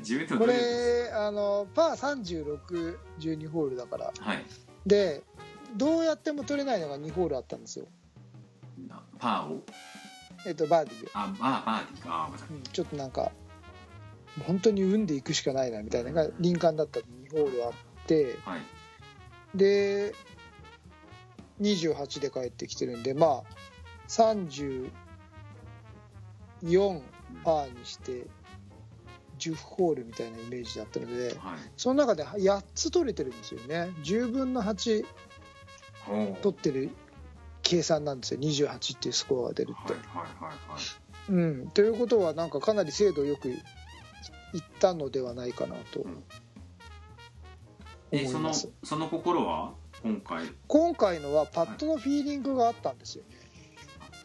[0.00, 4.12] 自分でもこれあのパー3612ホールだから。
[4.18, 4.44] はい。
[4.86, 5.22] で
[5.76, 7.86] どうやっても取れないのが2ホールあったんですよ、
[8.88, 9.62] なパーを？
[10.46, 12.30] えっとバーディーで、ああバーディーか。
[12.50, 13.32] うんちょっとなんか
[14.42, 17.72] 本当に運でいくしかないなみたいなのが林間だった2ホールあっ
[18.06, 18.60] てはい。
[19.54, 20.14] で
[21.60, 23.42] 28で帰ってきてるんでまあ
[24.08, 24.90] 34
[27.44, 28.26] パーにして
[29.38, 31.58] 10ホールみたいなイメージだったのではい。
[31.76, 33.92] その中で8つ取れてるんですよね。
[34.02, 35.04] 10分の8
[36.08, 36.90] おー取ってる
[37.62, 38.40] 計算なんですよ。
[38.40, 39.92] 28っていうスコアが出るって。
[39.94, 40.80] はいはいはいはい。
[41.26, 43.54] うん、ということはなんかかなり精度よく
[44.54, 46.24] いったのではないかなとうん。
[48.10, 48.70] えその思います。
[48.82, 49.74] その心は？
[50.02, 50.44] 今回。
[50.66, 53.24] 今回のはパットのフィーリングがあったんですよ。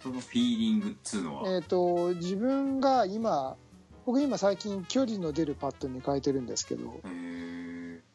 [0.02, 3.58] そのフィーリングっつうのは、えっ、と自分が今
[4.06, 7.00] 僕今最近距離の出るパットに変えてるんですけど、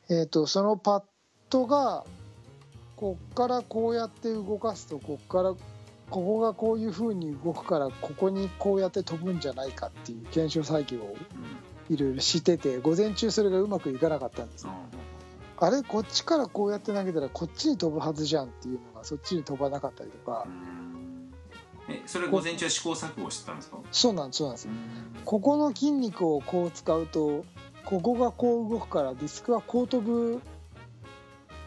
[0.09, 1.03] えー、とそのパッ
[1.51, 2.05] トが
[2.97, 5.59] こっからこうやって動かすとこっからこ
[6.11, 11.54] こがこういう風に動くからここにこうやって飛ぶんじゃないかっていう検証作業をうん
[11.91, 14.67] いろいろしてて午前中それがうまくいかなかったんです。
[14.67, 14.73] よ
[15.57, 20.47] あれこっちからこうやって投げたらこっちに飛ぶはずじゃんっていうのがそっちに飛ばなかったりとか。
[20.47, 21.33] うん。
[21.89, 23.79] えそれ午前中は試行錯誤してたんですか？
[23.93, 24.69] そうなんですそうなんです。
[25.25, 27.45] ここの筋肉をこう使うと
[27.85, 30.41] ここがこう動くからディスクはこう飛ぶ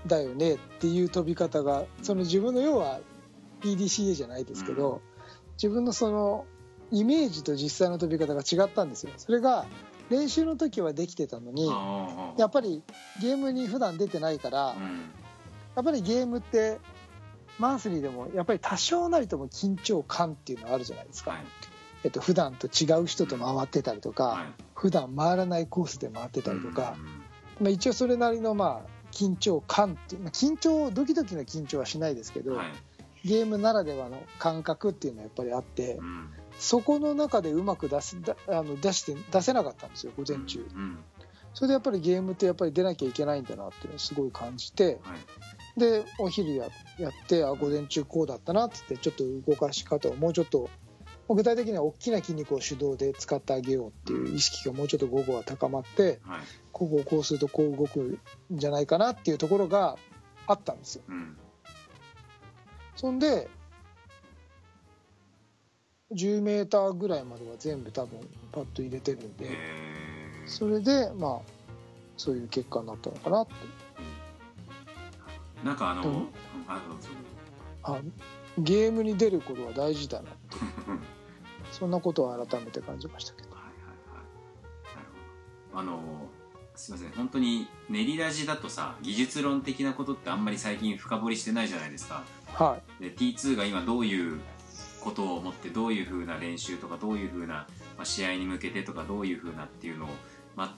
[0.08, 3.00] だよねっていう飛び方がその自分の要は
[3.62, 5.02] PDCA じゃないですけど
[5.54, 6.46] 自分のその
[6.92, 9.12] イメージと実際の飛び方が違ったんですよ。
[9.18, 9.66] それが
[10.10, 11.68] 練習の時はできてたのに
[12.38, 12.84] やっぱり
[13.22, 15.12] ゲームに普段出てないからうん。
[15.76, 16.80] やっぱりゲームって
[17.60, 21.46] マンスリーでもやっぱり多少なりとも緊張感っていうのはあるじゃないですか、はい。
[22.04, 24.64] えっと普段と違う人と回ってたりとか、はい。
[24.74, 26.96] 普段回らないコースで回ってたりとか、
[27.60, 27.66] うん。
[27.66, 32.68] まあ、一応それなりのまあ緊張感っていうまあ緊張ドキドキの緊張はしないですけど、はい。
[33.26, 40.60] ゲームならではの感覚っていうのはやっぱりあってうんそこの中でうまく出すだあの出して出せなかったんですよ午前中。
[40.60, 41.00] うん
[41.54, 45.00] それでやっぱりゲームってやっぱり出なきゃいけないんだなっていうのをすごい感じて。
[45.02, 45.80] はい。
[45.80, 46.68] でお昼や
[47.00, 50.70] やってあ午前中こうだったなって言ってちょっと動かし方をもうちょっと
[51.30, 56.40] 具体的には大きな筋肉を手動で使ってあげようっていう意識がもうちょっと午後は高まってはい。
[56.72, 58.20] ここをこうするとこう動くん
[58.52, 59.98] じゃないかなっていうところが
[60.46, 61.04] あったんですよ。
[61.08, 61.38] うん。
[62.96, 63.50] そんで
[66.14, 68.20] 10メーターぐらいまでは全部多分
[68.52, 69.50] パッと入れてるんで
[70.46, 71.58] それでまあ
[72.16, 73.54] そういう結果になったのかなって。
[75.64, 76.14] なんかあのどう
[76.68, 77.10] あどうぞ。
[77.84, 78.00] あ
[78.58, 80.30] ゲームに出ることは大事だな
[81.72, 83.50] そんなことを改めて感じましたけど。
[83.50, 83.74] はいはい
[84.96, 85.08] なる
[85.72, 85.82] ほど。
[85.82, 86.30] あの
[86.76, 87.12] すいません。
[87.12, 92.24] 本当に練りラジだとさ技術論的なことってあんまり最近深掘りしてないじゃないですか。
[92.54, 94.40] はで T2 が今どういう
[95.08, 97.54] ことを思ってどういう風な練習とかどういう風な、
[97.96, 100.10] まあ、試合に向けてとかどういう風なっていうのを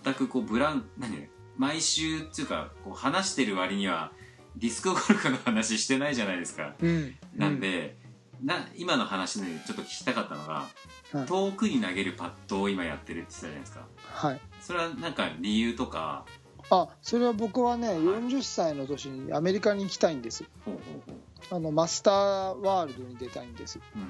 [0.03, 1.27] 全くこうブラン何？
[1.57, 4.11] 毎週っていうかこう話してる割には
[4.55, 6.75] ディスクゴルフの話してないじゃないですか。
[6.81, 7.97] い、うん、なんで、
[8.43, 10.67] な今の話でちょっと聞きたかったのが、
[11.11, 11.25] はい。
[11.25, 13.87] 遠くに投げるパットを今やってるって言ってたじゃないですか。
[14.27, 14.41] はい。
[14.61, 16.25] それはなんか理由とか？
[16.71, 21.15] あそれは僕はね40歳の年にアメリカに行きたいんですほうほうほう
[21.52, 24.02] あのマスターワールドに出たいんです、うん。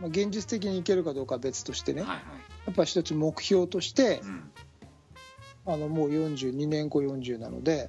[0.00, 2.18] まあ、現実的に行けるかどうかは別としてね、はいはい。
[2.66, 4.50] やっぱ一つ目標としてうん。
[5.64, 7.88] あのもう42年後40なので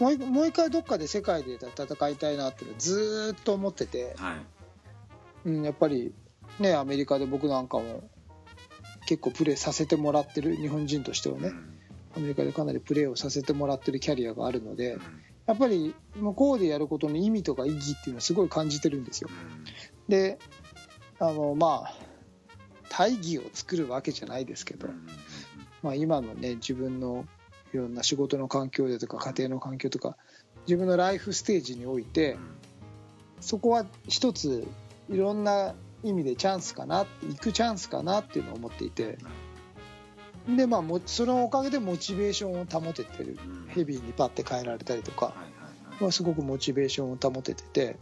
[0.00, 0.32] うん。
[0.32, 4.34] もう一回どっかで世界で戦いたいなっていうのはずーっと思ってて、は
[5.44, 5.48] い。
[5.48, 6.12] うん、やっぱり
[6.58, 8.02] ねアメリカで僕なんかも
[9.06, 11.78] 結構プレーさせてもらってる日本人としてはね、うん。
[12.16, 14.94] アメリカでかなりプレーをさせてもらってるキャリアがあるので。
[14.94, 19.30] うんやっぱり向こうでやることの意味とか意義っていうのはすごい感じてるんですよ。
[20.08, 20.38] で
[21.18, 21.94] あのまあ
[22.88, 25.06] 大義を作るわけじゃないですけど、うん
[25.82, 27.26] まあ、今のね自分の
[27.72, 30.16] いろんな仕事の環境でとか家庭の環境とか
[30.66, 32.36] 自分のライフステージにおいて
[33.40, 34.66] そこは一つ
[35.10, 35.74] いろんな
[36.04, 39.18] 意味でチャンスかな行くチャンスかなっていうのを思っていて
[40.48, 43.38] でまあもそのおかげでモチベーションを保ててる。
[43.46, 43.68] うん。
[43.68, 47.96] ヘビーにパッて変えられたりとか、はいはいまあ、すごくモチベーションを保ててて。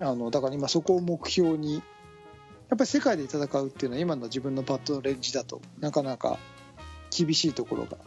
[0.00, 1.82] あのだから今そこを目標にやっ
[2.70, 6.38] ぱり世界で戦うっていうのは今の自分のパッドのレンジだとなかなか
[7.10, 7.98] 厳しいところが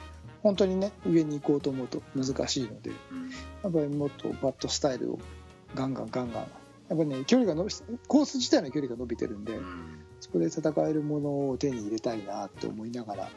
[0.41, 3.29] 本当にね上に行こうと思うと難しいのでうん。
[3.29, 5.19] やっぱりもっとバットスタイルを
[5.75, 6.47] ガンガンガンガン。
[6.89, 7.73] やっぱりね距離が伸び
[8.07, 13.29] コース自体の距離が伸びてるんでうんそこで戦えるものを手に入れたいなって思いながら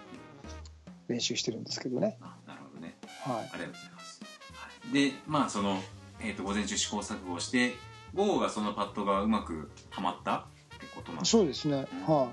[1.09, 2.16] 練習してるんですけどね。
[2.20, 4.20] あなるほどねはいありがとうございます、
[4.53, 5.81] はい、でまあその、
[6.20, 7.75] えー、と午前中試行錯誤して
[8.14, 12.29] 午後がそのパッドがうまくはまったってことなんですそうですね、うんは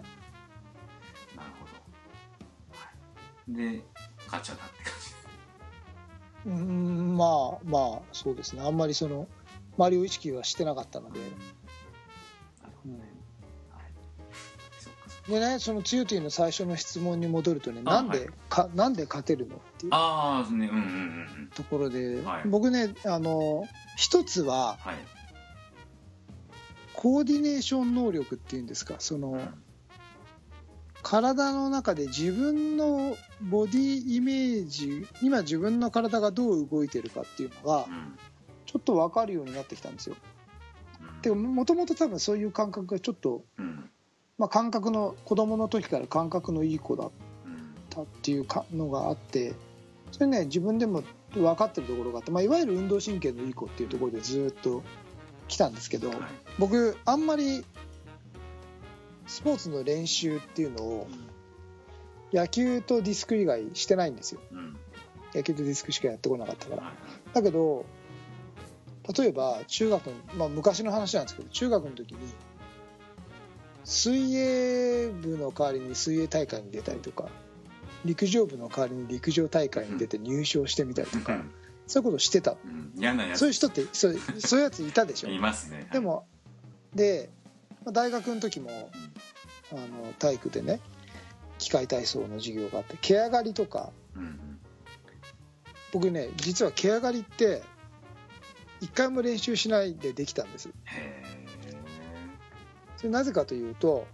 [1.36, 1.66] なるほ
[3.56, 3.82] ど、はい、で
[4.28, 4.94] 勝っちゃったって感
[6.46, 9.28] じ、うんまあまあそうですねあんまりその
[9.80, 11.26] 周りを意識はしてなかったので、な
[12.68, 13.13] るほどね、
[15.28, 18.30] でねそのツユティの最初の質問に戻るとねあなんで、はい。
[18.50, 19.94] かなんで勝てるのっていう。
[19.94, 20.68] ああね。
[20.68, 20.88] うんうんうん
[21.40, 21.50] うん。
[21.56, 22.42] ところで、はい。
[22.46, 23.66] 僕ねあの
[23.98, 24.96] 一つははい。
[26.94, 29.42] コーディネーション能力っていうんですかその、
[31.02, 38.18] 体の中で自分のボディイメージ今自分の体がどう動いてるかっていうのがうん。
[38.66, 40.16] ちょっと分かるようになってきたんですよ。
[41.02, 41.22] うん。
[41.22, 43.90] でもともと多分そういう感覚がちょっと、うん
[44.38, 47.12] まあ、感覚の子供の時から感覚のいい子だっ
[47.46, 47.76] うん。
[47.90, 49.54] たっていうかのがあって
[50.12, 54.84] それね自分でも分かってるところがあって、まあ、いわゆる運動神経のいい子っていうところでずっと
[55.48, 56.18] 来たんですけどはい。
[56.60, 57.64] 僕あんまり
[59.28, 61.08] スポーツの練習っていうのを
[62.34, 64.42] 野球とディスク以外してないんですよ。
[64.52, 64.76] うん。
[65.34, 66.84] 野球とディスクしかやってこなかったから。
[66.84, 66.94] はい。
[67.34, 67.86] だけど
[69.18, 72.18] 例えば中学の、まあ、昔の話なんですけど中学の時に
[73.84, 77.30] 水泳部の代わりに水泳大会に出たりとか
[78.06, 81.42] 陸上部の代わりに陸上大会に出て入賞してみたりとか、
[81.88, 82.52] そういうことしてた。
[82.52, 82.92] うん。
[82.96, 83.40] 嫌なやつ。
[83.40, 85.30] そういう人ってそうそういうやついたでしょ。
[85.32, 85.88] いますね。
[85.92, 86.28] でも
[86.94, 87.30] で
[87.86, 88.92] まあ大学の時も
[89.72, 90.80] あの体育でね
[91.60, 94.60] 機械体操の授業があって毛上がりとかうんうん。
[95.92, 97.64] 僕ね実は毛上がりって
[98.82, 100.70] 一回も練習しないでできたんです。
[100.86, 101.23] へ
[103.04, 104.08] それなぜかというと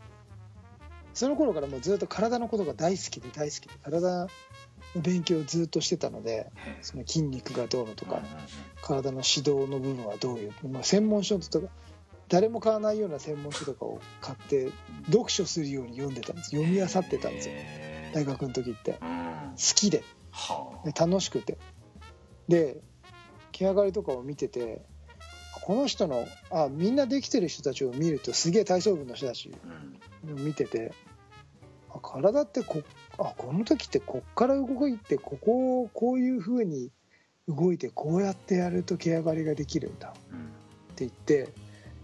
[1.14, 4.28] その頃からもうずっと体のことが大好きで大好きで体
[4.96, 8.20] の勉強をずっとしてたのでえその筋肉がどうのとか
[8.82, 11.68] 体の指導の部分はどういう、まあ、専門書とか
[12.30, 14.72] 誰も買わないような専門書とかを買って
[15.06, 16.52] 読書するように読んでたんです。
[16.52, 17.56] 読み漁ってたんですよ。
[17.56, 18.94] へ大学の時って。
[18.94, 19.56] 好うん。
[19.56, 20.04] きで。
[20.32, 21.58] はで楽しくて。
[22.48, 22.82] で
[23.52, 24.84] 毛上がりとかを見てて
[25.62, 29.52] この人のあみんなできてる人たちを見るとすげえ体操部の人たち
[30.24, 30.94] 見てて
[31.90, 32.82] あ体ってこ
[33.18, 36.92] あこの時ってこっから動いてここをこういう風に
[37.48, 40.10] 動いてこうやってやると毛上がりができるんだ。
[40.10, 40.12] っ
[40.96, 41.54] てうん言って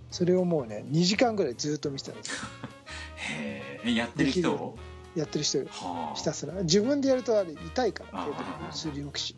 [0.10, 2.36] それをもうね2時間ぐらいずっと見てたんですよ
[3.18, 4.78] へえやってる人を？
[5.16, 6.16] やってる人はあ。
[6.16, 6.54] ひたすら。
[6.64, 9.36] 自分でやるとあれ痛いからあ手とかすりむくし。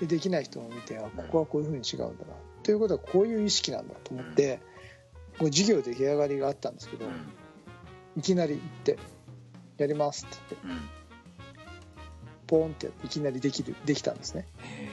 [0.00, 2.32] でできない人を見てあここはこういう風に違うんだな
[2.66, 4.58] ということはこういう意識なんだと思って、
[5.38, 7.10] もう授業で毛上がりがあったんですけど、ん。
[8.16, 8.98] いきなり行って
[9.78, 10.70] 「やります」って言ってうん。
[10.72, 10.80] うん
[12.48, 14.46] ポーンってやっていきなりできるできたんですね。
[14.58, 14.88] へ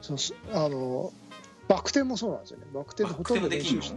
[0.00, 1.12] そうすあの
[1.68, 2.66] バク転もそうなんですよね。
[2.74, 3.94] バク転ってほとんど練習し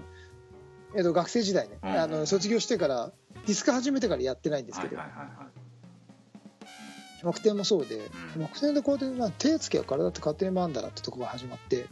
[0.95, 1.89] えっと、学生時代ね、うん。
[1.89, 3.11] あの卒業してから
[3.45, 5.58] ディスク始めてからやってないんえですけど、はいはいはいはい
[7.23, 8.41] バク転もそうで、うん。
[8.43, 11.87] バク転でこうやって、まあ、手つけば体って勝手に回るんだなってとこが始まってうん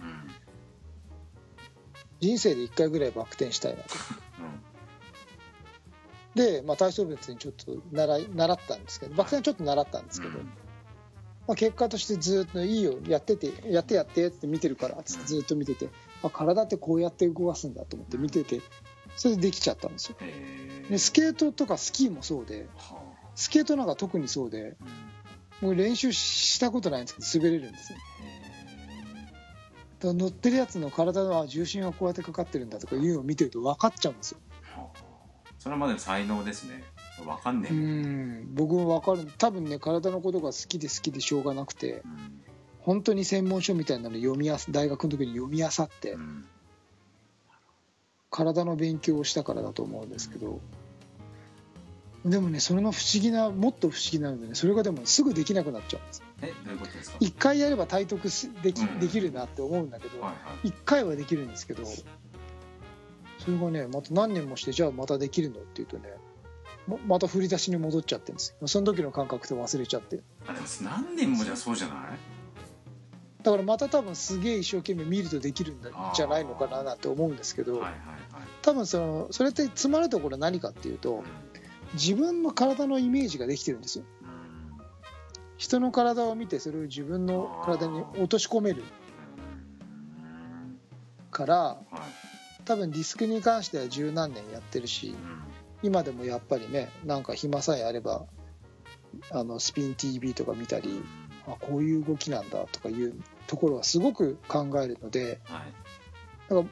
[2.20, 3.90] 人生で1回ぐらいバク転したいなと
[4.40, 10.46] うんで、まあ、体操別にちょっと習い習ったんですけどバク転はちょっと習ったんですけど、うん
[11.48, 15.90] まあ、結果としてずっと「いいよやっててやってやって」って見てるからつってずっと見てて、
[16.22, 18.62] あ体ってこうやって動かすんだと思って見てて
[19.16, 20.18] それでできちゃったんですよ
[20.90, 23.02] でスケートとかスキーもそうでは
[23.36, 24.88] スケートなんか特にそうであうん
[25.62, 28.00] もう練習したことないんですけど滑れるんですね。
[28.24, 28.48] へ
[30.00, 34.40] だから乗ってるやつの体のあ重心はこうやってかかってるんだとかいうのを見てると分かっちゃうんですよ。
[35.58, 36.84] それまでの才能ですね。
[37.26, 38.54] わかんねうえん。
[38.54, 39.32] 僕も分かる。
[39.38, 42.42] 多分ね体のことが好きで好きでしょうがなくてうん。
[42.82, 46.46] 本当に専門書みたいなの読みやす大学の時に読み漁ってうん。
[48.30, 50.62] 体の勉強をしたからだと思うんですけど
[52.26, 56.24] でもねそれの不思議なもっと不思議なのでねそれがでもすぐできなくなっちゃうんです。
[56.42, 57.18] えどういうことですか？
[57.20, 59.00] 一回やれば体得すできうん。
[59.00, 60.68] できるなって思うんだけどはいはい。
[60.70, 66.14] 一回はできるんですけどそれがねまた何年もしてじゃあまたできるのって言うとね
[66.88, 68.68] ままた振り出しに戻っちゃってるんですよ。
[68.68, 70.20] その時の感覚って忘れちゃって。
[70.48, 71.98] あでも何年もじゃそうじゃない？
[73.44, 77.98] だからまた多分すげえ一生懸命見るとできるんだあーじゃないのかななんて思うんですけど、はいはいはい。
[78.62, 81.24] 多分そのそれって詰まるところは何かっていうと
[81.94, 84.06] 自分の体のイメージができてるんですよ。
[84.22, 84.28] うん
[85.58, 88.84] 人の体を見てそれを自分の体に落とし込める。
[90.20, 90.80] うん
[91.32, 92.28] からはい
[92.68, 95.16] 多分ディスクに関しては十何年やってるし
[95.82, 98.26] 今でもやっぱりねなんか暇さえあれば
[99.32, 101.02] あのスピン TV とか見たり
[101.48, 103.16] あこういう動きなんだとかいう
[103.48, 105.74] ところはすごく考えるのではい。
[106.50, 106.68] だから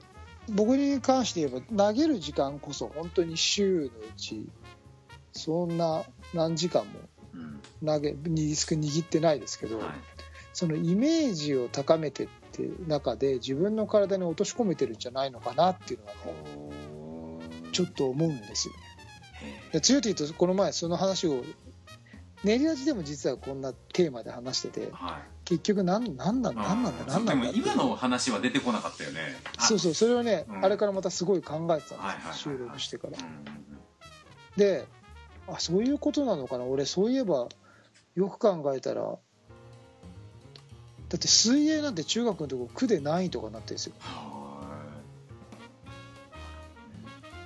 [0.49, 4.45] 僕に関して言えば投げる時間こそ本当に週のうち
[5.35, 6.91] そんな何時間も
[7.33, 7.61] うん。
[7.85, 9.87] 投げディスク握ってないですけど、はい。
[10.53, 18.73] そのイメージを高めてって中で自分の体に落とし込めてるんじゃないのかなっていうのはねちょっと思うんですよ
[19.73, 19.81] ね。
[19.81, 21.43] 強いて言うとこの前その話を
[22.45, 25.21] 練り味でも実はこんなテーマで話しててーはい。
[25.43, 29.19] 結局何なんなんだ何なんだ何なんだでも今の話は出てこなかったよね。
[29.57, 30.65] あそうそうそれをね、うん。
[30.65, 33.17] あれからまたすごい考えてたんです収録してから。
[34.55, 34.87] で
[35.47, 36.63] あそういうことなのかな？
[36.63, 37.47] 俺そういえば
[38.15, 39.17] よく考えたらだ
[41.15, 44.61] って水泳なんて中学のとこ区で何位とかになってるんですよ、は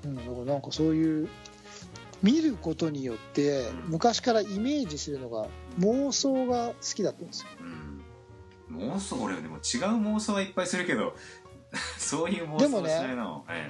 [0.05, 1.29] うん、だからなんかそういう
[2.23, 5.47] 見ることによってうん昔からイメージするのが
[5.79, 7.47] 妄想が好きだったんですよ。
[7.59, 8.89] いうん。
[8.93, 9.61] 妄想俺でも違う
[10.15, 11.15] 妄想はいっぱいするけど
[11.97, 13.41] そういう妄でもね想しないな。
[13.49, 13.69] え違う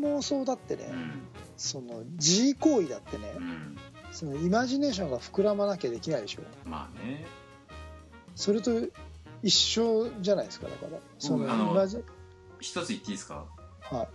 [0.00, 1.27] 妄想だってね、えうん
[1.58, 3.76] その自慰行為だってねうん。
[4.10, 6.40] そのイマジネーションが膨らまなきゃできないでしょ。
[6.64, 7.26] まあね。
[8.34, 8.70] それと
[9.42, 10.98] 一緒じゃないですかだから。
[11.18, 11.98] そのイマジ
[12.60, 13.44] 一つ言っていいですか？
[13.82, 14.06] はい。
[14.06, 14.08] 好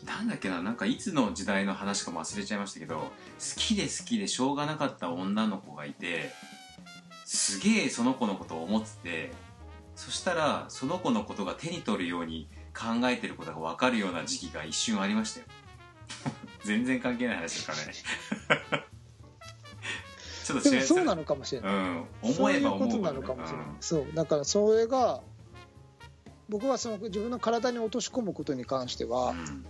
[0.00, 0.62] きなんだっけな？
[0.62, 3.10] なんかいつの時代の話かも忘れちゃいましたけど好
[3.56, 6.30] きで好きでしょうがなかった女の子がいて
[7.24, 9.32] すげえその子のことを思ってて
[9.96, 15.46] そしたらその子のことが手に取るように考えてることが分かるような時期が一瞬ありましたよ
[16.64, 17.92] 全然関係ない話ですかね。
[20.44, 22.06] ちょっと違うでもそうなのかもしれない、うん。
[22.22, 24.06] 思えば思うそういうことなのかもしれない、そう。
[24.14, 25.20] だからそれが
[26.48, 29.66] 僕はその自分の体に落とし込むことに関しては、うん。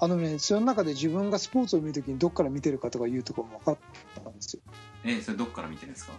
[0.00, 3.72] あのねその中で自分がスポーツを見るときにどっから見てるかとかいうところも分か
[4.20, 4.62] ったんですよ。
[5.04, 6.12] えそれどっから見てるんですか？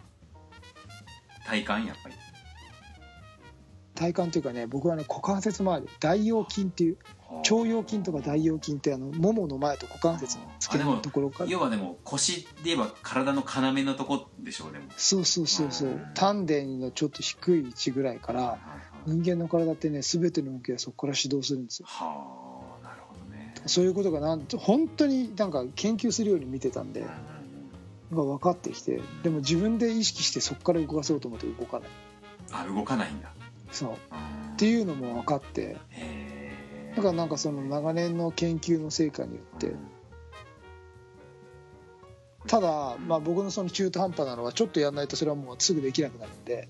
[1.45, 1.85] 体感？
[1.85, 2.15] やっぱり
[3.99, 6.97] 体幹というかね僕はね股関節周り大腰筋っていう
[7.29, 11.49] 腸腰筋とか大腰筋ってあのももの前と股関節の付け根のところから。
[11.49, 15.89] 要はでも腰で言えば体の要のとこでしょうでもそうそうそうそう。
[15.89, 16.05] うん。
[16.13, 18.57] 丹田のちょっと低い位置ぐらいから
[19.05, 21.87] 人間の体ってね全ての動きがそこから始動するんですよ。
[21.89, 23.53] はあなるほどね。
[23.65, 27.01] そういうことがなんと本当になんか研究するように見てたんで
[28.11, 31.89] が分かってきてでも自分で意識してそこから動かそうと思って動かない。
[32.51, 33.31] あ動かないんだ
[33.71, 33.93] そう。
[33.93, 33.95] っ
[34.53, 35.77] っていうのも分かって。
[36.97, 39.73] だからなんかその長年の研究の成果によって。
[42.45, 46.67] ただ、まあ、僕のその中途半端なのはちょっとやんないとそれはもうすぐできなくなるんで。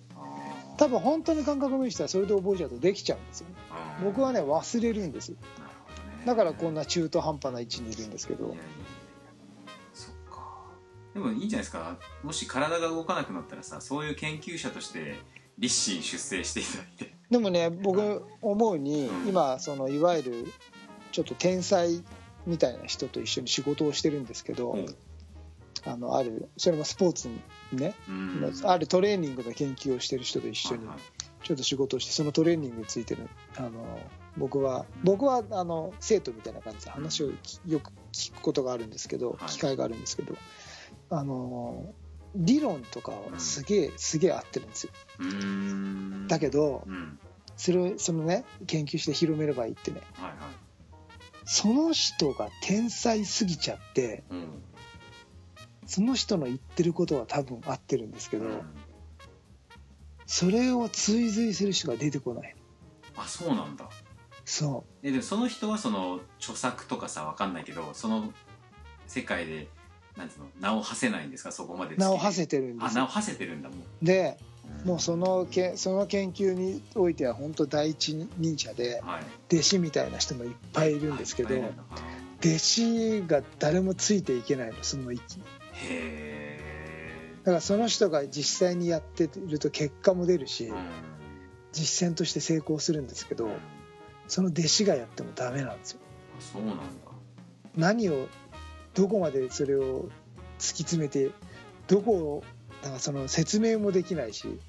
[0.77, 3.47] 多分本当に感覚無視したらそれで覚えちゃうとできちゃうんですよ。
[3.49, 3.55] ね
[4.03, 5.33] 僕はね忘れるんです
[6.25, 8.55] だからこんな中途半端な位置にいるんですけど。
[11.15, 11.97] でもいいんじゃないですか。
[12.21, 15.15] もし体が動かなくなったらさそういう研究者として
[15.59, 17.13] 立身出世していただいて。
[17.29, 19.29] でもね僕思うにうん。
[19.29, 20.47] 今そのいわゆる
[21.11, 22.03] ちょっと天才
[22.45, 24.95] みたいな人と一緒に仕事をしてるんですけど、うん。
[25.85, 27.39] あのあるそれもスポーツに
[27.71, 28.53] ね、うん。
[28.63, 30.87] あるトレーニングの研究をしてる人と一緒に
[31.43, 33.99] ちょっと仕事をしてそのトレーニングについてのあの
[34.37, 39.49] 僕は僕はあの生徒みたいな感じで話をきよく聞くことがあるんですけど、はい。
[39.49, 40.35] 機会があるんですけど
[41.09, 41.93] あの
[42.35, 44.91] 理論とかはすげえすげえ合ってるんですよ。
[46.27, 47.19] だけどうん。
[47.57, 50.01] それをそのね研究して広めればいいってね。
[50.13, 50.35] はいはい。
[51.45, 54.47] その人が天才すぎちゃってうん。
[55.85, 58.61] その人の言ってることは多分合ってるんですけど、うん。
[60.27, 62.55] それを追随する人が出てこない。
[63.17, 63.89] あそうなんだ。
[64.45, 68.33] そえでもその人はその著作とかさわかんないけどその
[69.05, 69.67] 世界で
[70.19, 71.51] なんつうの名を馳せないんですか？
[71.51, 74.37] そこまでう名を馳せせてるんです名を馳せてるんだもんで
[74.85, 79.23] もうそのけその研究においては本当第一人者ではい。
[79.55, 81.55] 弟子みたいな人もいっぱいいるんですけど
[82.39, 85.37] 弟子が誰もついていけないのその域。
[85.37, 85.43] に
[85.73, 86.59] へ
[87.43, 90.75] だからその人が実際にやってると結果も出るしえ、うん。
[91.71, 93.49] 実践として成功するんですけど
[94.27, 95.99] その弟子がやってもダメなんですよ。
[96.39, 96.83] そうなんだ。
[97.75, 98.27] 何を
[98.99, 100.09] どこまでそれを
[100.59, 101.31] 突き詰めて
[101.87, 102.43] どこを
[102.83, 104.59] なんかその説明もできないし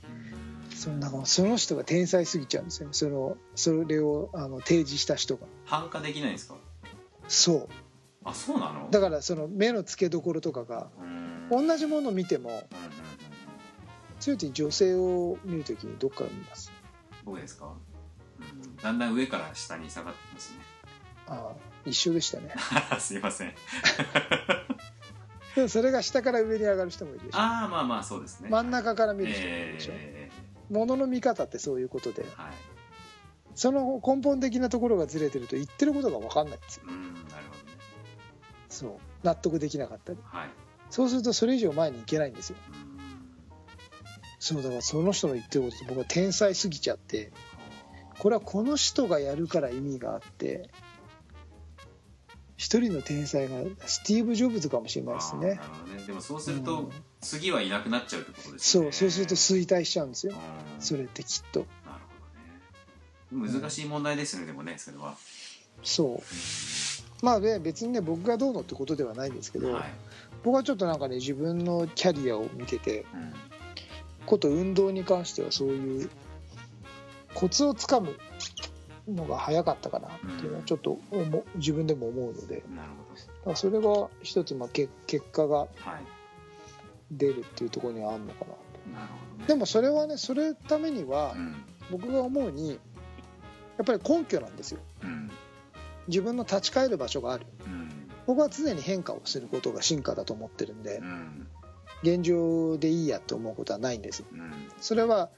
[0.76, 2.94] そのなんかその人が天才すぎちゃうんですよね。
[2.94, 5.48] そのそれをあの提示した人が。
[5.64, 6.54] 反化できないんですか？
[7.26, 7.68] そ
[8.22, 8.86] あそうなの？
[8.86, 10.86] うだからその目の付けどころとかが
[11.50, 11.66] うん。
[11.66, 12.62] 同じものを見ても
[14.20, 16.70] 強いて女性を見るときにどっから見ます？
[17.24, 17.74] 僕ですか、
[18.38, 20.58] うん、だんだん上から下に下がってきますね。
[21.26, 22.54] ああ一緒でしたね。
[22.98, 23.54] すいません。
[25.54, 27.38] でもそれが下から上に上がる人もいるでしょ。
[27.38, 28.48] ああまあまあそうですね。
[28.48, 30.30] 真ん中から見る人もいるでしょ、え
[30.70, 32.22] ものの見方ってそういうことで。
[32.22, 32.52] ーはい。
[33.54, 36.84] その根本的なところがずれてると言ってることが分かんないんですよ。
[36.86, 37.78] うんなるほどね。
[38.68, 38.98] そう。
[39.26, 40.18] 納得できなかったり。
[40.24, 40.50] はい。
[40.88, 42.56] そうするとそれ以上前に行けないんですよ。
[42.68, 43.00] うん。
[44.38, 47.32] そうだからその人の言ってることって僕は天才すぎちゃって。
[48.20, 50.68] これはこの人がやるから意味があって
[52.60, 53.56] 一人の天才が
[53.86, 55.46] スティーブ・ジョブズかもしれないですね。
[55.48, 55.60] ね。
[56.06, 56.90] でもそうすると、うん。
[57.22, 58.92] 次はいなくなっちゃうってことですよね。
[58.92, 60.34] そうそうすると衰退しちゃうんですよ。
[60.34, 61.60] うんそれってきっと。
[61.60, 61.70] なる
[63.30, 63.60] ほどね。
[63.60, 65.16] 難しい問題ですね、でもねそれは、
[65.82, 67.24] そう。
[67.24, 69.84] まあね別にね僕がどうのってことではないんですけど、はい。
[70.44, 73.32] 僕はちょっとなんかね自分のキャリアを見ててうん。
[74.26, 76.10] こと運動に関してはそういう
[77.32, 78.18] コツをつかむ
[79.14, 82.62] のが早かったかなっていうのはちょっと思う自分でも思うので。
[82.74, 82.88] なる
[83.44, 85.68] ほらそれが一つまあけ結果が
[87.10, 88.44] 出るっていうところにはあるのか
[88.92, 89.46] ななるほどね。
[89.46, 91.64] でもそれはねそれためにはうん。
[91.90, 92.76] 僕が思うにや
[93.82, 94.80] っぱり根拠なんですよ。
[95.02, 95.30] うん。
[96.06, 97.46] 自分の立ち返る場所がある。
[97.66, 97.90] うん。
[98.26, 101.48] 僕は常に変化をすることが進化だと思ってるんでうん。
[102.02, 104.52] 現状でいいやって思うことはないんですうん。
[104.80, 105.30] それは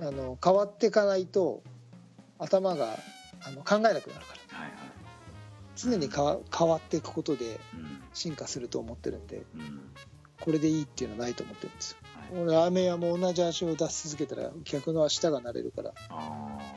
[0.00, 1.62] あの変わっていかないと
[2.40, 2.98] 頭が
[3.44, 4.58] あの考えなくなるから。
[4.58, 4.78] はいはい。
[5.76, 8.02] 常にかわ変わっていくことでうん。
[8.12, 9.92] 進化すると思ってるんでうん。
[10.40, 11.98] これでいいっていうのはないと思ってるんですよ。
[12.32, 12.42] はい。
[12.42, 15.92] 俺ラーメン屋も同じ味を出し続けたら客の舌が慣れるから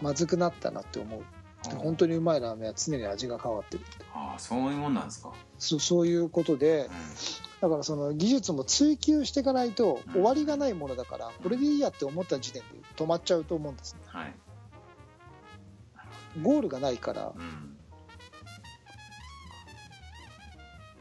[0.01, 1.23] まずくなったなって思う。
[1.77, 4.05] 本当にうまいラーメンは常に味が変わってるって。
[4.13, 10.11] あーそういうもんなんですか、そそういうことでうだからその技術も追求していかないとうん。
[10.13, 14.01] 終わりがないものだからこれでいいやって思った時点で止まっちゃうと思うんですね。
[14.05, 14.35] ん、はい
[16.41, 17.41] ゴールがないから、うん。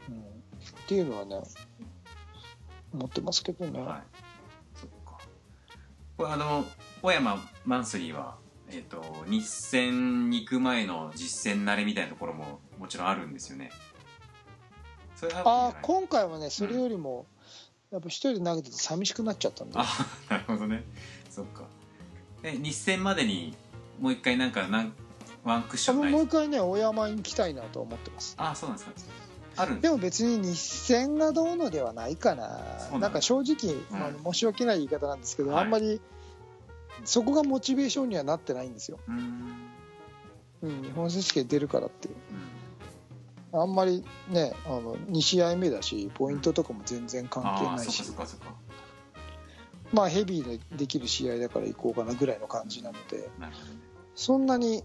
[0.09, 0.19] うん。
[0.19, 0.25] っ
[0.87, 1.41] ていうのはね
[2.93, 4.01] 思ってますけどね、はい。
[4.75, 5.19] そっか。
[6.17, 6.65] これあの
[7.01, 8.37] 小山マンスリーは
[8.69, 13.71] えっ、と日戦に行く前の実践慣れみたいなところももちろんあるんですよね。
[15.45, 17.25] あ今回はねそれよりも、
[17.91, 19.85] やっぱ一人で投げてて寂しくなっちゃったんであ
[20.29, 20.83] なるほどね。
[21.29, 21.63] そっか。
[22.43, 23.55] え日戦までに
[23.99, 24.93] もう一回なんかなん
[25.43, 28.35] ワンクッションないもう一回ね小山に行きたいなと思ってます。
[28.37, 28.93] あそうなんですか。
[29.55, 32.47] あるんでも別に日戦がどうのではないかな。
[32.47, 32.99] なんだ。
[32.99, 33.99] なんか正直、うん。
[33.99, 35.63] まあ、申し訳ない言い方なんですけど、はい。
[35.63, 36.01] あんまり
[37.05, 39.69] そこがモチベーションにはなってないんですよ、うーん。
[40.63, 42.09] うん、日本選手権出るからって
[43.53, 43.57] う。
[43.57, 43.61] ん。
[43.61, 48.55] あんまりねあの2試合目だしポイントとかも全然関係ないし、かそっかそっか。
[49.91, 53.17] まあヘビーでできる試合だから行こうかなぐらいの感じなので。
[53.17, 53.51] ね。
[54.15, 54.83] そんなに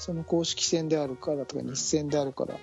[0.00, 2.54] その公式戦であるからとか日戦であるから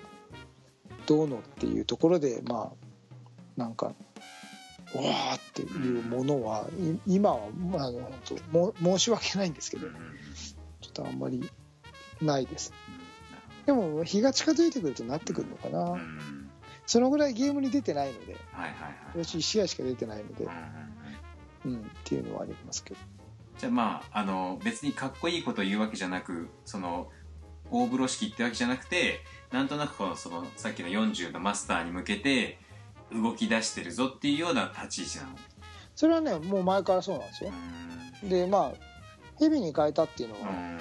[1.06, 6.68] どうのっていうところでまあなんかわーっていうものは
[7.06, 8.12] い今はまああの本
[8.82, 9.94] 当も申し訳ないんですけどちょ
[10.88, 11.48] っとあんまり
[12.20, 12.72] ないです。
[13.66, 15.96] でも日が近づいてくるとなってくるのかな、
[16.86, 19.24] そのぐらいゲームに出てないのではいはいはい。
[19.24, 20.48] 私1試合しか出てないので
[21.66, 23.00] うんっていうのはありますけど。
[23.58, 27.10] じゃあまああの別にかっこいいことを言うわけじゃなくその
[27.70, 29.20] 大風呂敷ってわけじゃなくて
[29.52, 32.58] なんとなくこのそのさっきの40のマスターに向けて
[33.12, 35.30] 動き出してるぞっていうような立ち位置なの。
[35.94, 37.52] それはねもう前からそうなんですよ。
[38.24, 38.72] うでまあ
[39.38, 40.80] ヘビーに変えたっていうのは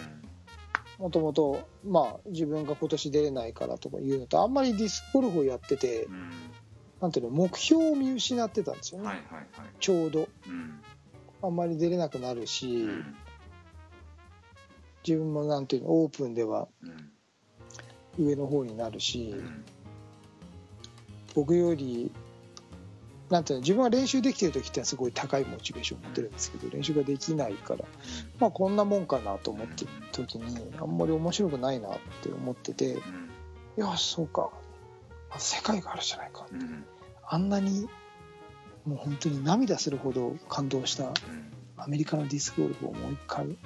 [0.98, 6.32] もともとまあ自分が今年出れないからとかいうのとあんまりディスクゴルフをやっててうん。
[7.00, 9.46] なんていうの目標を見失ってたんですよね、はいはいはい。
[9.80, 10.28] ちょうど。
[10.48, 10.82] うん。
[11.44, 13.16] あんまり出れなくなるし、うん
[15.08, 17.12] 自分もなんていうのオープンではうん。
[18.20, 19.64] 上の方になるし、うん。
[21.36, 22.12] 僕より
[23.30, 27.86] なんていうの自分は練習できてる時ってすごい高いモチベーションを持ってるんですけど練習ができないから
[28.40, 31.92] まあこんなもんかなと思ってる時にあんまり面白くないなっ
[32.24, 33.00] て思っててうん。
[33.78, 34.50] いやそうか。
[35.30, 36.48] あ世界があるじゃないか。
[36.52, 36.86] うん。
[37.28, 37.88] あんなに
[38.86, 41.14] もう本当に涙するほど感動したうん。
[41.76, 43.58] アメリカのディスクゴルフをもう一回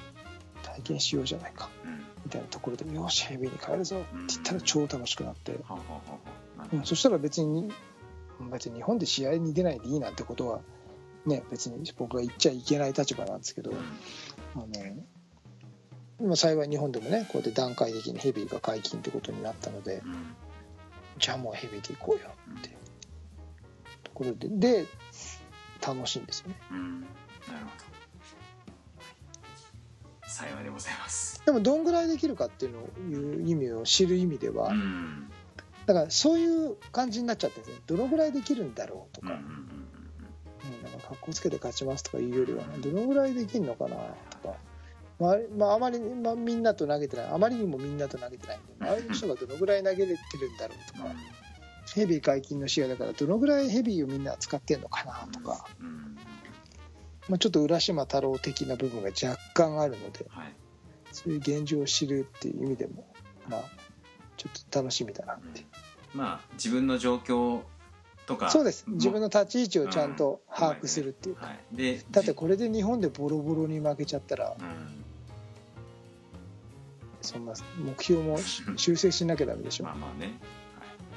[0.62, 1.70] 体験しようじゃないか。
[1.86, 2.12] うん。
[2.26, 5.60] みたいなところで「よしヘビーに変えるぞ」って言ったら超楽しくなって、
[6.74, 7.72] うん、そしたら別に
[8.52, 10.62] 別に日本で試合に出ないでいいなんてことは
[11.26, 13.72] ね別に僕が言っちゃいけない立場なんですけど、
[14.56, 14.68] あの
[16.20, 20.02] 今幸い日本でもねこうやって段階的にヘビーが解禁ってことになったので
[21.18, 22.70] じゃあもうヘビーで行こうよって
[24.04, 24.86] ところでで
[25.86, 26.56] 楽しいんですよね。
[26.72, 27.02] うん。
[27.02, 27.91] なるほど
[30.42, 31.42] 幸いでございます。
[31.46, 35.30] でもどんぐらいできるかっていうのをいう意味を知る意味では、うん。
[35.86, 37.84] だからそういう感じになっちゃってるんですね。
[37.86, 39.52] どのぐらいできるんだろうとか、うんうんうん
[40.76, 40.84] うん。
[40.84, 43.96] なんか格好つけて勝ちますとかいうよりは、どのぐらいできるのかな
[44.42, 44.56] とか、
[45.20, 47.26] まあまあ、あまり、まあ、みんなと投げてない。
[47.28, 51.10] あまりにもみんなと投げてないんで周りの人がどのぐらい投げれてるんだろうとか、
[51.94, 56.11] ヘビー解禁の試合だからどのぐらいヘビーをみんな使ってんのかなとか、うんうん
[57.32, 60.54] まあ、ちょっと浦島太郎的な部分が若干あるのではい。
[61.14, 63.06] そういう現状を知るっていう意味でも
[63.50, 63.64] まあ
[64.36, 65.66] ちょっと楽しみだなって、
[66.14, 67.62] まあ自分の状況
[68.26, 68.86] とかそうです。
[68.88, 75.02] も自分の立ち位置をちゃんと把握するっていうか、はい、でだってこれで日本でボロボロに負けちゃったらうん。
[77.22, 80.34] そんな目標もし 修正しなきゃダメでしょ、まあまあね、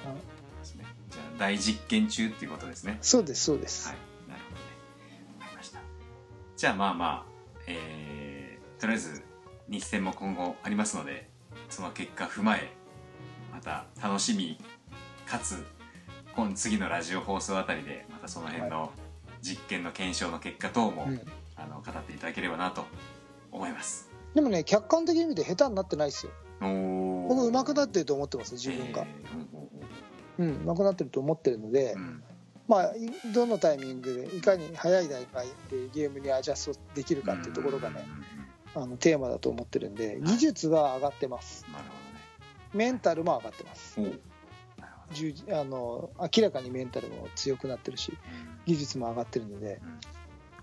[0.05, 0.13] はい。
[0.13, 0.23] はい
[0.61, 0.85] ですね。
[1.11, 2.99] じゃあ大実験中っていうことですね。
[3.01, 3.97] そうですそうです、はい。
[4.29, 4.65] なるほどね。
[5.41, 5.81] わかりました
[6.57, 7.33] じゃあまあまあ
[7.67, 9.23] えー、とりあえず
[9.69, 11.29] 日戦も今後ありますので
[11.69, 12.73] その結果踏まえ
[13.53, 14.59] また楽しみ
[15.27, 15.65] かつ
[16.37, 18.93] 今次のラジオ放送あたりでまたその辺の
[19.41, 21.21] 実験の検証の結果等も、うん。
[21.57, 22.85] あの語っていただければなと
[23.53, 24.11] 思います。
[24.35, 26.33] でもね客観的に見て下手になってないですよ。
[26.61, 29.07] 僕上手くなってると思ってます自分が、
[30.39, 32.23] うん上手くなってると思ってるので、うん
[32.67, 38.05] まあいどのタイミングでいかに早い段階でゲームにアジャストできるかっていうところがね、
[38.75, 41.67] あのテーマだと思ってるんで技術は上がってます。
[41.73, 41.85] なる
[42.73, 44.01] メンタルも上がってます。
[44.01, 48.17] あの明らかにメンタルも強くなってるし
[48.65, 49.81] 技術も上がってるので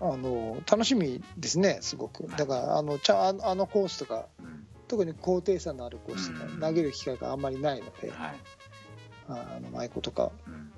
[0.00, 2.26] あの楽しみですねすごく。
[2.36, 4.26] だからあのちゃあのコースとか
[4.88, 6.60] 特に高低差のあるコースとうん。
[6.60, 8.34] か投げる機会があんまりないので、はい。
[9.28, 10.32] あの舞子とか。
[10.48, 10.72] うん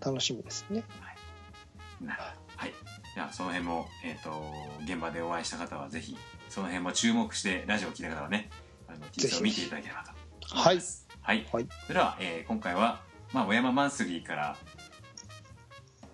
[0.00, 0.84] 楽しみですね。
[2.00, 2.72] なるほどはい。
[3.14, 4.30] じゃあその辺も、えー、と
[4.84, 6.16] 現場でお会いした方はぜひ
[6.48, 8.50] その辺も注目してラジオを聞いた方はね
[8.88, 10.10] あの T ツを見ていただければと
[10.54, 11.06] 思います。
[11.20, 11.68] はい、はい。
[11.86, 13.00] それでは、えー今回は、
[13.32, 14.56] まあ、小山マンスリーから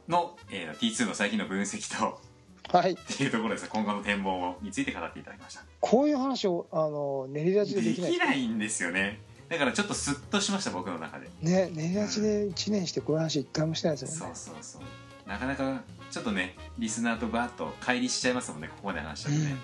[0.09, 2.20] の、えー、T2 の最近の分析と
[2.68, 2.93] はい。
[2.93, 3.62] っていうところです。
[3.64, 5.62] ね今後の展望について語っていただきました。
[5.80, 8.12] こういう話をあの練りラジででできない。
[8.12, 11.28] きないんですよねだからちょっとスッとしました僕の中で。
[11.40, 14.32] ね練りラジで1年してこういう話一回もしてないですそもんね。
[14.34, 15.28] うそうそう。
[15.28, 19.57] なかなかちょっとねリスナーとバーッと乖離しちゃいますもんねここまで話したらね、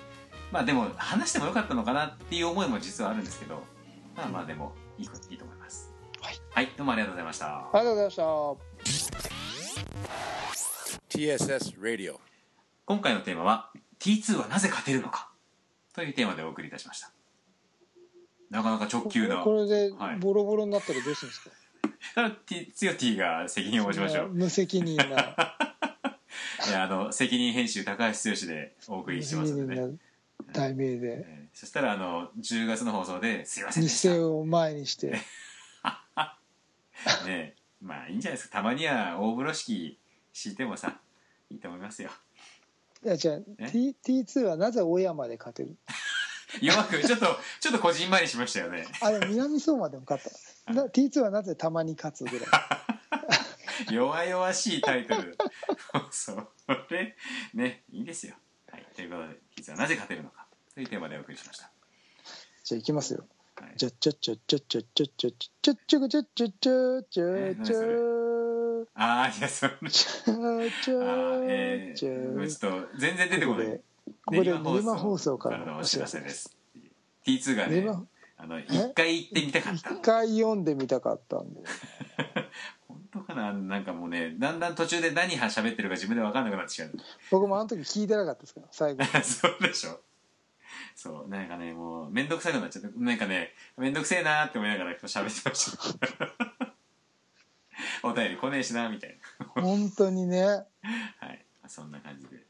[0.51, 3.63] まあでも話してもよかったのかなっていう思いも実はあるんですけど
[4.17, 5.91] まあまあでもいいこいいと思います。
[6.21, 7.47] はい、はい、どうもありがとうございました。
[7.47, 8.23] ありがとうございました。
[11.09, 12.17] TSS Radio.
[12.85, 13.71] 今回のテーマは
[14.01, 15.31] T2 はなぜ勝てるのか
[15.95, 17.13] というテーマでお送りいたしました
[18.53, 19.39] なかなか直球な。
[19.39, 20.17] これではい。
[20.19, 21.51] ボロボロになったらどうするんですか、
[22.17, 24.29] だから T つよ T が責任を持ちましょう。
[24.29, 25.05] 無責任な。
[26.69, 29.97] いやあの責任編集高橋剛でお送り無してますので、ね。
[30.53, 31.25] 題名で。
[31.27, 35.19] えーそしたらあの10月の放送で「すいません日でした」生を前にして。
[37.27, 38.59] ねまあいいんじゃないですか。
[38.59, 39.99] たまには大風呂敷
[40.33, 40.99] 敷いてもさ
[41.51, 42.11] いいと思いますよ。
[43.05, 45.77] いやじゃあえ？T- T2 はなぜ小山で勝てる？
[46.61, 47.27] 弱くちょっと
[47.61, 48.87] ちょっとこじんまりしましたよね。
[49.01, 50.33] あでも南相馬でも勝っ
[50.67, 50.73] た。
[50.73, 52.49] な T2 はなぜたまに勝つぐらい。
[53.91, 55.37] 弱々しいタイトル。
[56.11, 56.51] そ
[56.91, 57.17] れ
[57.55, 58.35] ねいいですよ。
[58.71, 60.47] はいということで実はなぜ勝てるのか。
[60.75, 61.71] というテーマでお送りしました。
[62.65, 63.27] じゃあいきますよ。
[63.57, 63.73] はい。
[63.77, 65.31] じゃちゃちゃちゃちゃちゃちゃちゃ
[65.63, 67.77] ちゃちゃちゃちゃちゃちゃちゃ
[68.95, 69.73] ああいやそれ。
[69.91, 73.81] ちゃちゃあーえちゃー、ちょっと全然出てこない
[74.25, 76.21] ここで練馬放送からののお知らせ。
[76.21, 76.57] です。
[77.27, 77.87] T2 がね
[78.37, 79.91] あの一回行ってみたかった。
[79.91, 81.61] 一回読んでみたかったんで。
[82.89, 83.53] 本当かな？
[83.53, 86.93] なんかもうねだんだん途中で何は喋ってるか自分で分かんなくなってきちゃう。
[87.31, 89.05] 僕もあの時聞いてなかったですから最後。
[89.23, 90.01] そうでしょ。
[90.95, 96.73] そうなんかねもう面倒くさくなっちゃってなんかね面倒くせえなーって思いながら喋ってました。
[98.09, 99.17] お便り来ねえしなみたい
[99.55, 100.41] 本当にね。
[100.43, 100.67] な
[101.21, 101.45] はい。
[101.69, 102.45] そんな感じで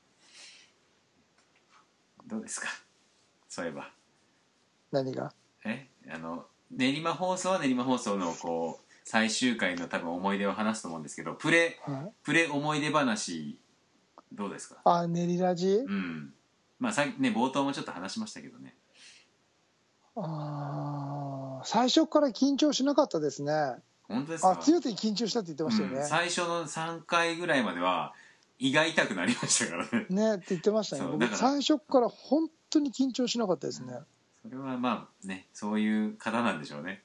[2.33, 2.69] どうですか？
[3.47, 3.91] そういえば。
[4.91, 5.35] 何が？
[5.67, 5.87] え？
[6.11, 13.59] あの練馬放送は練馬放送のこう最終回の多分思い出を話すと思うんですけどプレはい、プレ思い出話
[14.33, 14.77] どうですか？
[14.85, 16.33] あ練りラジうん。
[16.81, 18.75] まあさね冒頭もちょっと話しましたけどね。
[20.17, 23.53] あー最初から緊張しなかったですね。
[24.09, 24.53] 本当ですか？
[24.53, 26.07] あ強手に緊張したって言ってましたよね、うん。
[26.07, 28.15] 最初の3回ぐらいまでは
[28.63, 30.07] 胃が痛くなりましたからね。
[30.09, 31.03] ねって言ってましたね。
[31.11, 33.93] 僕最初から本当に緊張しなかったですね、
[34.45, 37.03] それはまあねそういう方なんでしょうね。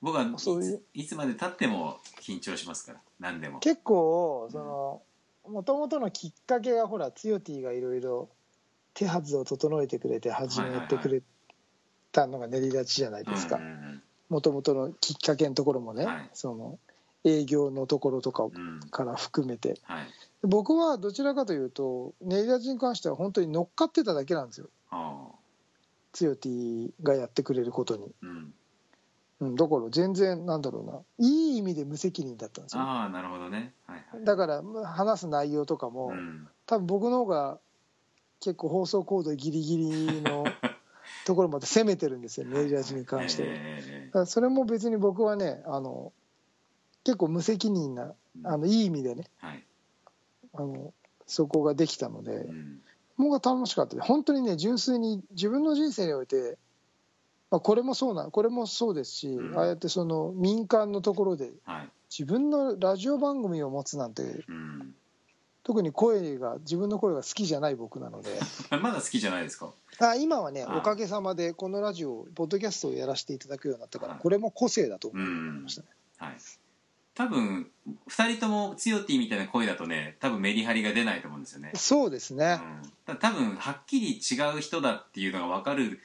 [0.00, 0.78] 僕はいそういう。
[0.78, 3.58] ついつまでたっても緊張しますから何でも。
[3.58, 5.02] 結構その
[5.52, 8.30] もともとのきっかけがほらつよティがいろいろ
[8.94, 11.22] 手はずを整えてくれて始めてくれ
[12.10, 13.60] たのが練り立ちじゃないですか。
[14.30, 16.30] もともとのきっかけのところもね、はい。
[16.32, 16.78] その
[17.22, 18.48] 営業のところとか
[18.90, 19.78] から含めて。
[19.82, 20.06] はい
[20.42, 24.68] 僕はどちらかというと練り立ちに関しては本当に乗っかってただけなんですよ。
[24.90, 25.34] ああ。
[26.12, 28.54] つよティがやってくれることに、うん。
[29.38, 31.28] うん、だから全然なんだろうな。
[31.28, 32.82] いい意味で無責任だったんですよ。
[32.82, 33.74] ああなるほどね。
[33.86, 34.24] はいはい。
[34.24, 36.48] だから話す内容とかも、うん。
[36.66, 37.58] 多分僕の方が
[38.40, 40.44] 結構放送コードギリギリの
[41.26, 46.12] ところまで攻めてるんですよメールラジに関してえからそれも別に僕はねあの
[47.04, 48.14] 結構無責任なえ
[48.44, 49.24] あのいい意味でね。
[49.38, 49.65] はい
[50.56, 50.92] あの
[51.26, 52.80] そこができたのでうん。
[53.18, 53.98] 僕は楽しかった。
[54.02, 56.58] 本当にね純粋に自分の人生において、
[57.50, 59.58] まあ、これもそうなこれもそうですし、うん。
[59.58, 61.88] ああやってその民間のところではい。
[62.10, 64.94] 自分のラジオ番組を持つなんてうん。
[65.64, 68.30] 特に声が自分の声が好きじゃない僕なので。
[68.80, 69.72] まだ好きじゃないですか？
[69.98, 74.22] あ今はねあおかげさまでこのラジオポッドキャストをやらせていただくようになったからはい。
[74.22, 75.88] これも個性だとう思いんましたね、
[76.18, 76.36] はい
[77.16, 77.66] 多分
[78.08, 81.72] 2人ともつよティみたいな声だとね多分メリハリが出ないと思うんですよね。
[81.74, 86.00] そうですね、うん、だ多分はっきり違う人だっていうのが分かる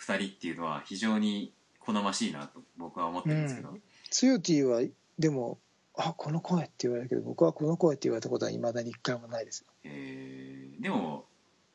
[0.00, 3.76] 2人っていうのは非常に好ましいなと僕は思ってるんですけど、
[4.08, 4.80] つよティは
[5.18, 5.58] でも
[5.96, 9.66] あこの声って言われるけど僕はこの声って言われたことはいまだに一回もないですよ。
[9.84, 10.82] えー。
[10.82, 11.26] でも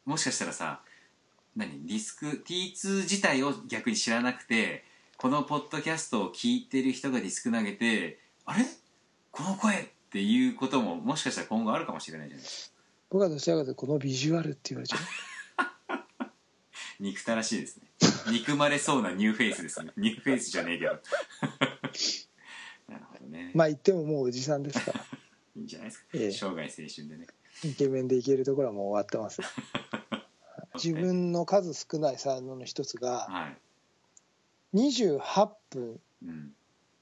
[0.06, 0.82] もしかしたらさ
[1.56, 4.84] 何ディスク T2 自体を逆に知らなくて
[5.18, 8.20] このポッドキャストを聞いてる人がディスク投げて
[8.50, 8.66] あれ？
[9.32, 12.76] この声っていうことももしかしたら今後あるかもしれないじゃないですか。
[13.12, 15.00] 僕はどちらかというとこのビジュアルって言われちゃう。
[17.00, 17.84] 憎たらしいですね。
[18.32, 19.92] 憎まれそうなニューフェイスですね。
[19.98, 20.94] ニューフェイスじゃねえけど。
[22.90, 25.06] なるほどね、まあ言ってももうおじさんですから。
[25.56, 26.32] いいんじゃないですか、ええ。
[26.32, 27.28] 生涯青春でね。
[27.64, 29.42] イケメンでいけるところはもう終わってます
[30.76, 33.50] 自分の数少ない才能の一つがは
[34.74, 36.56] い、28分うん、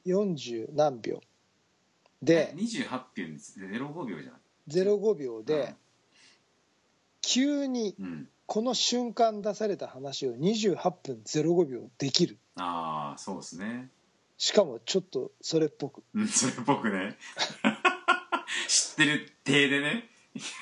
[0.06, 1.16] 40何秒。
[1.16, 1.22] で
[2.22, 5.76] で28分05秒じゃない05秒で
[7.22, 8.28] 急にうん。
[8.48, 12.38] この瞬間出された話を28分05秒できる。
[12.56, 13.90] ああそうですね。
[14.38, 16.02] しかもちょっとそれっぽく。
[16.16, 17.18] うんそれっぽくね。
[18.70, 20.10] 知ってる体でね。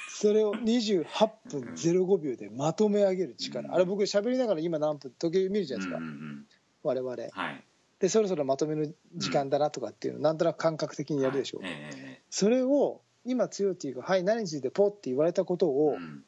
[0.09, 1.05] それを28
[1.47, 3.75] 分05秒でまとめ上げる力、うん。
[3.75, 5.11] あれ僕喋りながら今何分？
[5.11, 6.45] 時計見るじゃないですか、うんうんうん。
[6.81, 7.11] 我々。
[7.31, 7.63] はい
[8.05, 16.23] でそろそろまとめる時間だなとかっていうのなんとなく感覚的にやるでしょ、はいええそれを今強いっていうか「はい何についてポ」って言われたことええをうん。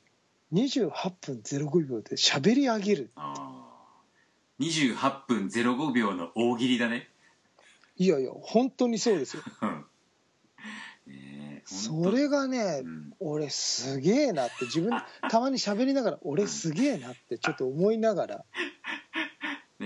[0.53, 0.89] 28
[1.21, 3.11] 分05秒で喋り上げる。
[3.15, 4.63] ああ。
[4.63, 7.09] 28分05秒の大喜利だね。
[7.97, 9.43] いやいや本当にそうですよ。
[11.65, 13.13] それがねうん。
[13.19, 14.91] 俺すげえなって自分
[15.29, 18.45] たまに喋りながら俺すげえなってちょっと思いながら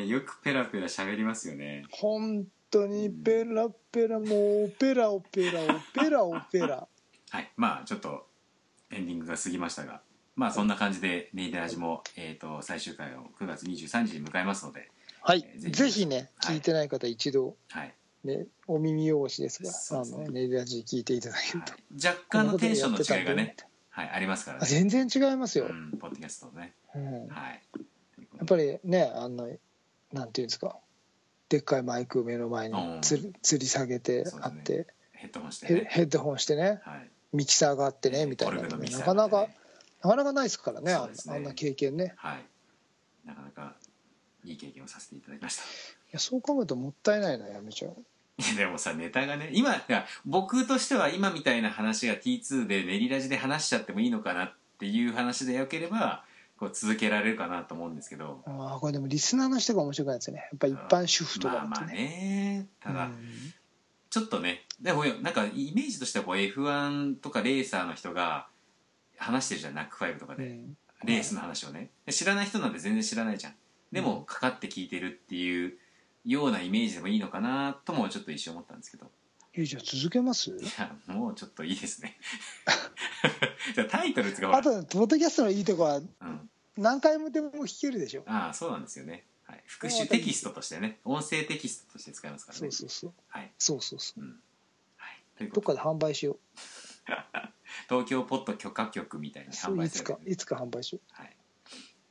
[0.02, 1.84] ね、よくペラペラ喋りますよね。
[1.92, 6.88] 本当にペラペラもうペラオペラオペラオペラ。
[7.30, 7.52] はい。
[7.56, 8.28] まあちょっと
[8.90, 10.02] エンディングが過ぎましたが
[10.36, 14.90] まあそんな感じで「ネイデラジも」えー、と最終回を9月23日に迎えますので、
[15.22, 15.46] はい。
[15.48, 16.56] えーぜひねはい。
[16.56, 17.94] 聞いてない方一度はい。
[18.24, 20.26] ねお耳汚しですがあそうですね。
[20.26, 21.74] のネイルラジ聞いていただけると。
[21.74, 23.56] はい、若干のテンションの違いがね、
[23.90, 26.74] はい、ありますからあね、全然違いますよ、うん、ポッドキャストね。
[26.96, 27.28] うん。
[27.28, 27.62] はい。
[28.38, 29.48] やっぱりねあの
[30.14, 30.76] なんていうんですか？
[31.50, 33.02] でっかいマイクを目の前にうん。
[33.02, 36.82] つり吊り下げてあって、ヘッドホンしてヘねヘッドホンしてね。
[36.84, 37.10] はい。
[37.34, 38.62] ミキサーがあってねみたいな。
[38.62, 38.90] ね。
[38.90, 39.48] なかなか
[40.04, 40.94] なかなかないですからねね。
[40.94, 42.14] あんな経験ね。
[42.18, 42.46] はい。
[43.26, 43.76] なかなか
[44.44, 45.64] いい経験をさせていただきました。
[45.64, 45.66] い
[46.14, 47.96] やそう考えるともったいないなやめちゃう。
[48.58, 49.76] でもさネタがね今
[50.26, 56.24] 僕としては今みたいな話が T2 で練りラジで話しちゃってもいいのかなっていう話でよければ
[56.62, 58.44] こう続けられるかなと思うんですけど。
[58.46, 60.48] ああこれでもリスナーの人が面白くないですよね。
[60.52, 63.16] やっぱ一般主婦とかまあまあね,、ねただ、うん。
[64.12, 68.46] ちょっとねでもなんかイメージとしてはこう F1 とかレーサーの人が
[69.18, 70.78] 話してるじゃんナックファイブとかで、うん。
[71.04, 71.90] レースの話をね。
[72.06, 73.54] で知らない人なんて全然知らないじゃん。
[73.92, 75.74] でもかかって聞いてるっていう
[76.26, 79.10] ようなイメージでもいいのかなともちょっと一瞬思ったんですけど。
[79.54, 80.52] えじゃあ続けます？
[80.52, 82.18] いやもうちょっといいですね。
[83.74, 88.24] じゃあタイトルつかあとポッドキャストのいいとこはうん、何回もでも聞けるでしょ。
[88.28, 91.00] ああそうなんですよね、はい、復習テキストとしてね。
[91.04, 92.60] 音声テキストとして使いますからね。
[92.60, 93.14] そうそうそう。
[93.28, 94.22] はい、そうそうそう。
[94.22, 94.40] うん。
[94.98, 96.38] はい、どっかで販売しよ
[97.90, 100.14] 東京ポッド許可局みたいに販ういつか売す。
[100.14, 101.36] るわけねいつか販売しよはい、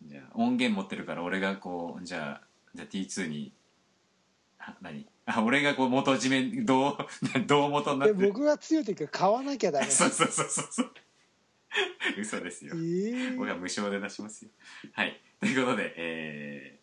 [0.04, 3.52] じゃあ音源持ってるから俺がこうじゃあじゃあ T2 に
[4.58, 5.06] あ何？
[5.26, 6.96] あ俺がこう元締めどう
[7.46, 8.14] どう元になって。
[8.14, 10.92] 僕が強い時は買わなきゃダメそうそうそうそうそう
[12.18, 12.74] 嘘ですよ。
[12.76, 14.50] ええ僕は無償で出しますよ。
[14.92, 15.20] はい。
[15.38, 16.80] ということで、えー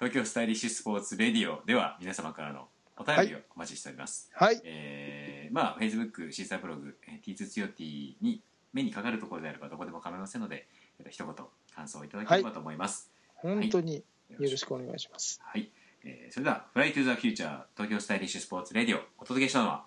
[0.00, 4.58] 東京スタイリッシュスポーツレディオでは皆様からのお便りをお待ちしております、はい。
[4.64, 8.40] えーまあ Facebook シーサーブログえー T2 ツヨティに
[8.72, 10.66] 目にかかるところであればどこでも構いませんので
[11.00, 11.34] えー一言
[11.74, 13.96] 感想をいただければと思います、本当に
[14.30, 15.38] よよろしくお願いします。
[15.44, 15.70] はい、
[16.04, 19.84] えーそれでは「フライトゥザフューチャー東京スタイリッシュスポーツレディオ」お届けしたのは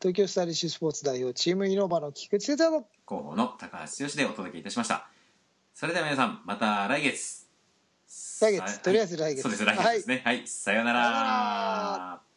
[0.00, 5.10] 東京スタイリッシュスポーツ代表チームイノバの菊池哲也と広報の高橋剛でお届けいたしました。
[5.74, 7.46] それでは皆さんまた来月。
[8.40, 9.42] 来月さとりあえず来月。
[9.42, 10.22] そうです来月ですね。
[10.24, 11.22] はい、さようなさような
[12.14, 12.29] ら